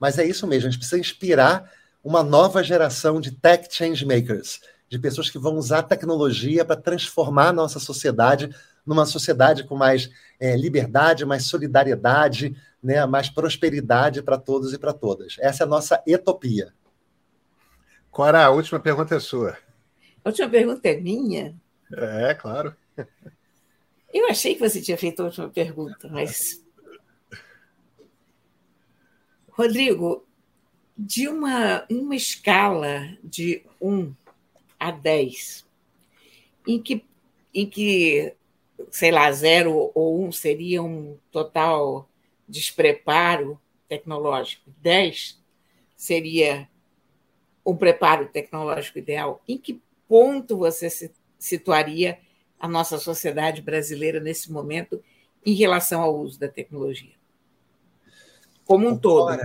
[0.00, 1.70] Mas é isso mesmo, a gente precisa inspirar
[2.02, 7.48] uma nova geração de tech change makers, de pessoas que vão usar tecnologia para transformar
[7.48, 8.54] a nossa sociedade
[8.86, 10.08] numa sociedade com mais
[10.38, 15.36] é, liberdade, mais solidariedade, né, mais prosperidade para todos e para todas.
[15.40, 16.72] Essa é a nossa etopia.
[18.16, 19.58] Cora, a última pergunta é sua.
[20.24, 21.54] A última pergunta é minha?
[21.92, 22.74] É, claro.
[24.10, 26.64] Eu achei que você tinha feito a última pergunta, mas.
[29.50, 30.26] Rodrigo,
[30.96, 34.14] de uma, uma escala de 1
[34.80, 35.66] a 10,
[36.66, 37.04] em que,
[37.52, 38.34] em que,
[38.90, 42.08] sei lá, 0 ou 1 seria um total
[42.48, 45.38] despreparo tecnológico, 10
[45.94, 46.66] seria
[47.66, 52.18] um preparo tecnológico ideal, em que ponto você se situaria
[52.58, 55.02] a nossa sociedade brasileira nesse momento
[55.44, 57.12] em relação ao uso da tecnologia?
[58.64, 59.38] Como um todo.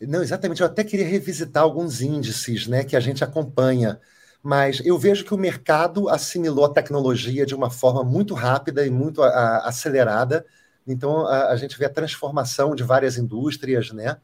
[0.00, 0.60] Não, exatamente.
[0.60, 4.00] Eu até queria revisitar alguns índices né, que a gente acompanha,
[4.42, 8.90] mas eu vejo que o mercado assimilou a tecnologia de uma forma muito rápida e
[8.90, 10.44] muito a, a, acelerada.
[10.86, 14.18] Então, a, a, gente vê a transformação de várias indústrias, né?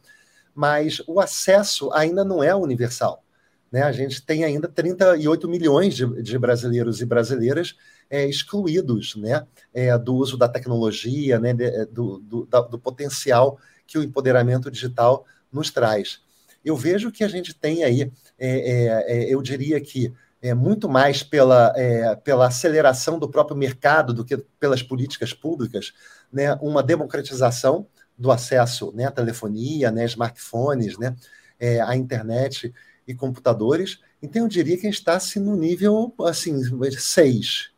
[0.55, 3.25] mas o acesso ainda não é universal.
[3.73, 3.83] Né?
[3.83, 7.75] A gente tem ainda 38 milhões de, de brasileiros e brasileiras
[8.11, 9.47] é, excluídos né?
[9.73, 11.55] É, do uso da tecnologia, né?
[11.55, 16.21] De, é, do, do, da, do potencial que o empoderamento digital nos traz.
[16.63, 20.13] Eu vejo que a gente tem aí, é, é, é eu diria que
[20.43, 25.93] é, muito mais pela, é, pela aceleração do próprio mercado do que pelas políticas públicas,
[26.33, 27.87] né, uma democratização
[28.19, 31.15] do acesso né, à telefonia, né, smartphones, né,
[31.87, 32.73] à internet
[33.13, 34.01] e computadores.
[34.23, 36.61] Então, eu diria que a gente está assim, no nível assim,
[36.91, 37.71] 6.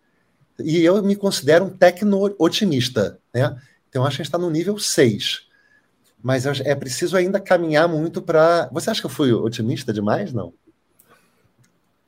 [0.60, 3.18] E eu me considero um tecno-otimista.
[3.32, 3.56] Né?
[3.88, 5.48] Então, acho que a gente está no nível 6.
[6.22, 8.68] Mas é preciso ainda caminhar muito para.
[8.72, 10.32] Você acha que eu fui otimista demais?
[10.32, 10.54] Não?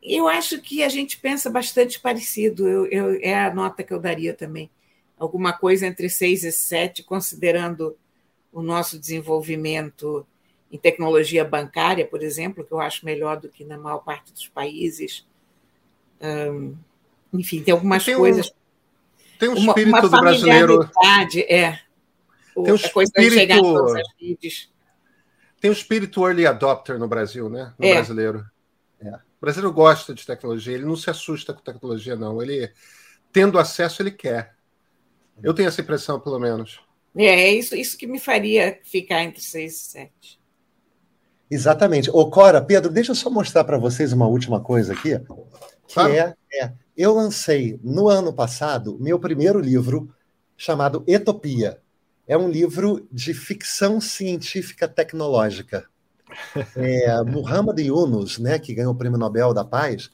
[0.03, 2.67] Eu acho que a gente pensa bastante parecido.
[2.67, 4.71] Eu, eu, é a nota que eu daria também.
[5.19, 7.97] Alguma coisa entre 6 e 7, considerando
[8.53, 10.27] o nosso desenvolvimento
[10.71, 14.49] em tecnologia bancária, por exemplo, que eu acho melhor do que na maior parte dos
[14.49, 15.27] países.
[16.21, 16.77] Um,
[17.33, 18.53] enfim, tem algumas tem um, coisas.
[19.39, 20.91] Tem um espírito uma, uma do brasileiro.
[21.49, 21.79] É.
[22.55, 23.13] Tem um espírito.
[25.61, 27.75] Tem um espírito early adopter no Brasil, né?
[27.79, 27.95] No é.
[27.95, 28.45] brasileiro.
[29.01, 29.15] É.
[29.15, 32.43] O brasileiro gosta de tecnologia, ele não se assusta com tecnologia, não.
[32.43, 32.73] Ele,
[33.33, 34.55] tendo acesso, ele quer.
[35.43, 36.81] Eu tenho essa impressão, pelo menos.
[37.15, 40.41] É, é isso, isso que me faria ficar entre 6 e 7.
[41.51, 42.11] Exatamente.
[42.11, 45.19] Ô, Cora, Pedro, deixa eu só mostrar para vocês uma última coisa aqui,
[45.87, 50.13] que é, é, eu lancei no ano passado meu primeiro livro
[50.57, 51.81] chamado Etopia.
[52.27, 55.87] É um livro de ficção científica tecnológica.
[56.77, 60.11] É, Muhammad Yunus, né, que ganhou o Prêmio Nobel da Paz,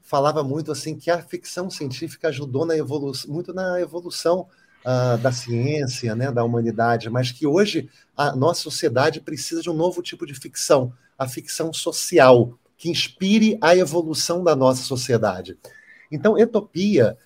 [0.00, 4.46] falava muito assim que a ficção científica ajudou na evolução, muito na evolução
[4.86, 9.74] uh, da ciência, né, da humanidade, mas que hoje a nossa sociedade precisa de um
[9.74, 15.58] novo tipo de ficção, a ficção social, que inspire a evolução da nossa sociedade.
[16.12, 17.16] Então, Etopia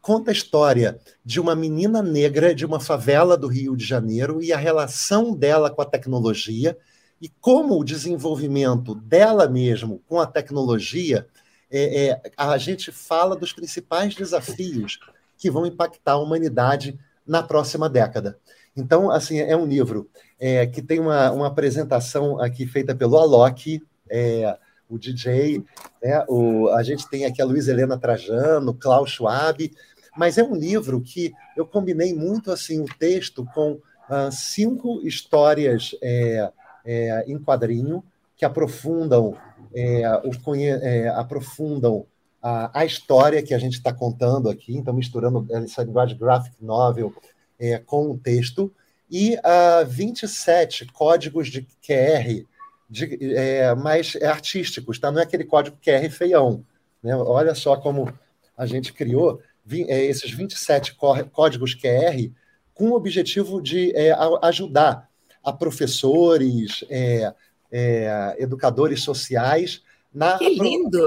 [0.00, 4.50] conta a história de uma menina negra de uma favela do Rio de Janeiro e
[4.50, 6.78] a relação dela com a tecnologia
[7.20, 11.26] e como o desenvolvimento dela mesmo com a tecnologia,
[11.70, 14.98] é, é, a gente fala dos principais desafios
[15.36, 18.38] que vão impactar a humanidade na próxima década.
[18.76, 20.08] Então, assim, é um livro
[20.38, 24.56] é, que tem uma, uma apresentação aqui feita pelo Alok, é,
[24.88, 25.64] o DJ,
[26.02, 29.70] né, o, a gente tem aqui a Luiz Helena Trajano, Klaus Schwab,
[30.16, 35.94] mas é um livro que eu combinei muito assim o texto com uh, cinco histórias
[36.02, 36.50] é,
[36.84, 38.02] é, em quadrinho
[38.36, 39.36] que aprofundam,
[39.74, 42.06] é, o, é, aprofundam
[42.42, 47.14] a, a, história que a gente está contando aqui, então misturando essa linguagem graphic novel
[47.58, 48.72] é, com o texto,
[49.10, 52.44] e uh, 27 códigos de QR
[52.88, 55.10] de, é, mais artísticos, tá?
[55.10, 56.64] não é aquele código QR feião.
[57.02, 57.14] Né?
[57.16, 58.12] Olha só como
[58.56, 60.96] a gente criou vi, é, esses 27
[61.32, 62.30] códigos QR
[62.74, 64.12] com o objetivo de é,
[64.42, 65.08] ajudar
[65.44, 67.32] a professores, é,
[67.70, 69.82] é, educadores sociais
[70.12, 71.06] na que lindo!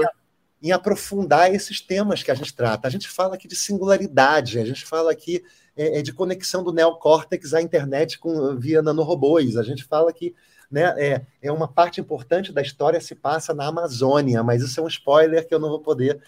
[0.64, 2.88] Em aprofundar esses temas que a gente trata.
[2.88, 5.44] A gente fala aqui de singularidade, a gente fala aqui
[5.76, 10.34] é, é de conexão do neocórtex à internet com, via nanorobôs, a gente fala que
[10.70, 14.82] né, é, é uma parte importante da história se passa na Amazônia, mas isso é
[14.82, 16.18] um spoiler que eu não vou poder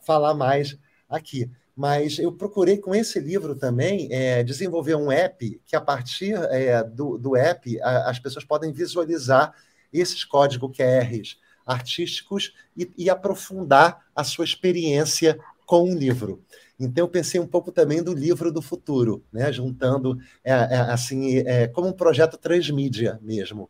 [0.00, 0.76] falar mais
[1.08, 1.48] aqui.
[1.76, 6.82] Mas eu procurei com esse livro também é, desenvolver um app que, a partir é,
[6.82, 9.54] do, do app, a, as pessoas podem visualizar
[9.92, 16.42] esses códigos QRs artísticos e, e, aprofundar a sua experiência com um livro.
[16.78, 19.52] Então, eu pensei um pouco também do livro do futuro, né?
[19.52, 23.68] juntando é, é assim é, como um projeto transmídia mesmo.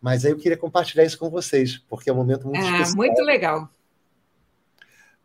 [0.00, 2.96] Mas aí eu queria compartilhar isso com vocês, porque é um momento muito ah, especial.
[2.96, 3.70] Muito legal.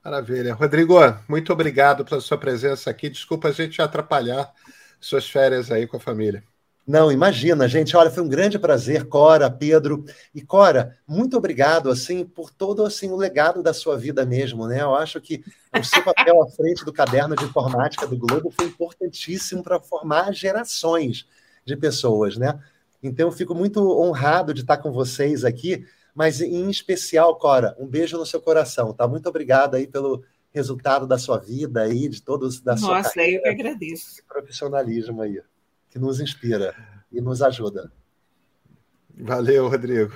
[0.03, 0.53] Maravilha.
[0.53, 0.95] Rodrigo,
[1.27, 3.09] muito obrigado pela sua presença aqui.
[3.09, 4.51] Desculpa a gente atrapalhar
[4.99, 6.43] suas férias aí com a família.
[6.89, 7.95] Não, imagina, gente.
[7.95, 10.03] Olha, foi um grande prazer, Cora, Pedro.
[10.33, 14.81] E Cora, muito obrigado assim por todo assim o legado da sua vida mesmo, né?
[14.81, 15.43] Eu acho que
[15.79, 20.33] o seu papel à frente do caderno de informática do Globo foi importantíssimo para formar
[20.33, 21.27] gerações
[21.63, 22.59] de pessoas, né?
[23.03, 25.85] Então eu fico muito honrado de estar com vocês aqui
[26.15, 29.07] mas em especial, Cora, um beijo no seu coração, tá?
[29.07, 33.21] Muito obrigado aí pelo resultado da sua vida aí, de todos da Nossa, sua Nossa,
[33.21, 34.21] eu que agradeço.
[34.27, 35.39] Profissionalismo aí,
[35.89, 36.75] que nos inspira
[37.11, 37.91] e nos ajuda.
[39.17, 40.13] Valeu, Rodrigo.